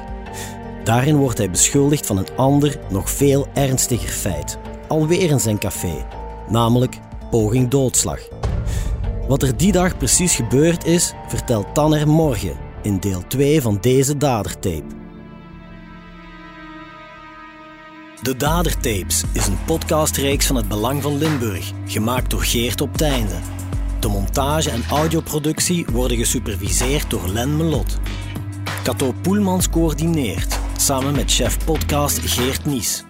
Daarin 0.83 1.15
wordt 1.15 1.37
hij 1.37 1.49
beschuldigd 1.49 2.05
van 2.05 2.17
een 2.17 2.35
ander, 2.35 2.79
nog 2.89 3.09
veel 3.09 3.47
ernstiger 3.53 4.09
feit, 4.09 4.57
alweer 4.87 5.29
in 5.29 5.39
zijn 5.39 5.59
café, 5.59 6.05
namelijk 6.49 6.99
poging 7.29 7.69
doodslag. 7.69 8.19
Wat 9.27 9.43
er 9.43 9.57
die 9.57 9.71
dag 9.71 9.97
precies 9.97 10.35
gebeurd 10.35 10.85
is, 10.85 11.13
vertelt 11.27 11.73
Tanner 11.73 12.07
morgen 12.07 12.53
in 12.81 12.99
deel 12.99 13.27
2 13.27 13.61
van 13.61 13.77
deze 13.81 14.17
dadertape. 14.17 15.00
De 18.21 18.37
Dadertapes 18.37 19.23
is 19.33 19.47
een 19.47 19.63
podcastreeks 19.65 20.45
van 20.45 20.55
het 20.55 20.67
Belang 20.67 21.01
van 21.01 21.17
Limburg, 21.17 21.71
gemaakt 21.85 22.29
door 22.29 22.43
Geert 22.43 22.81
op 22.81 22.97
Teinde. 22.97 23.35
De 23.99 24.07
montage 24.07 24.69
en 24.69 24.83
audioproductie 24.89 25.85
worden 25.91 26.17
gesuperviseerd 26.17 27.09
door 27.09 27.27
Len 27.27 27.57
Melot. 27.57 27.99
Cato 28.83 29.13
Poelmans 29.21 29.69
coördineert, 29.69 30.59
samen 30.77 31.15
met 31.15 31.31
chef 31.31 31.65
podcast 31.65 32.19
Geert 32.19 32.65
Nies. 32.65 33.03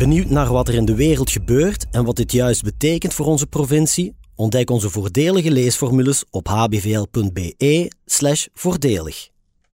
Benieuwd 0.03 0.29
naar 0.29 0.51
wat 0.51 0.67
er 0.67 0.73
in 0.73 0.85
de 0.85 0.95
wereld 0.95 1.31
gebeurt 1.31 1.85
en 1.91 2.05
wat 2.05 2.15
dit 2.15 2.31
juist 2.31 2.63
betekent 2.63 3.13
voor 3.13 3.25
onze 3.25 3.47
provincie? 3.47 4.15
Ontdek 4.35 4.69
onze 4.69 4.89
voordelige 4.89 5.51
leesformules 5.51 6.23
op 6.29 6.47
hbvl.be/voordelig. 6.47 9.32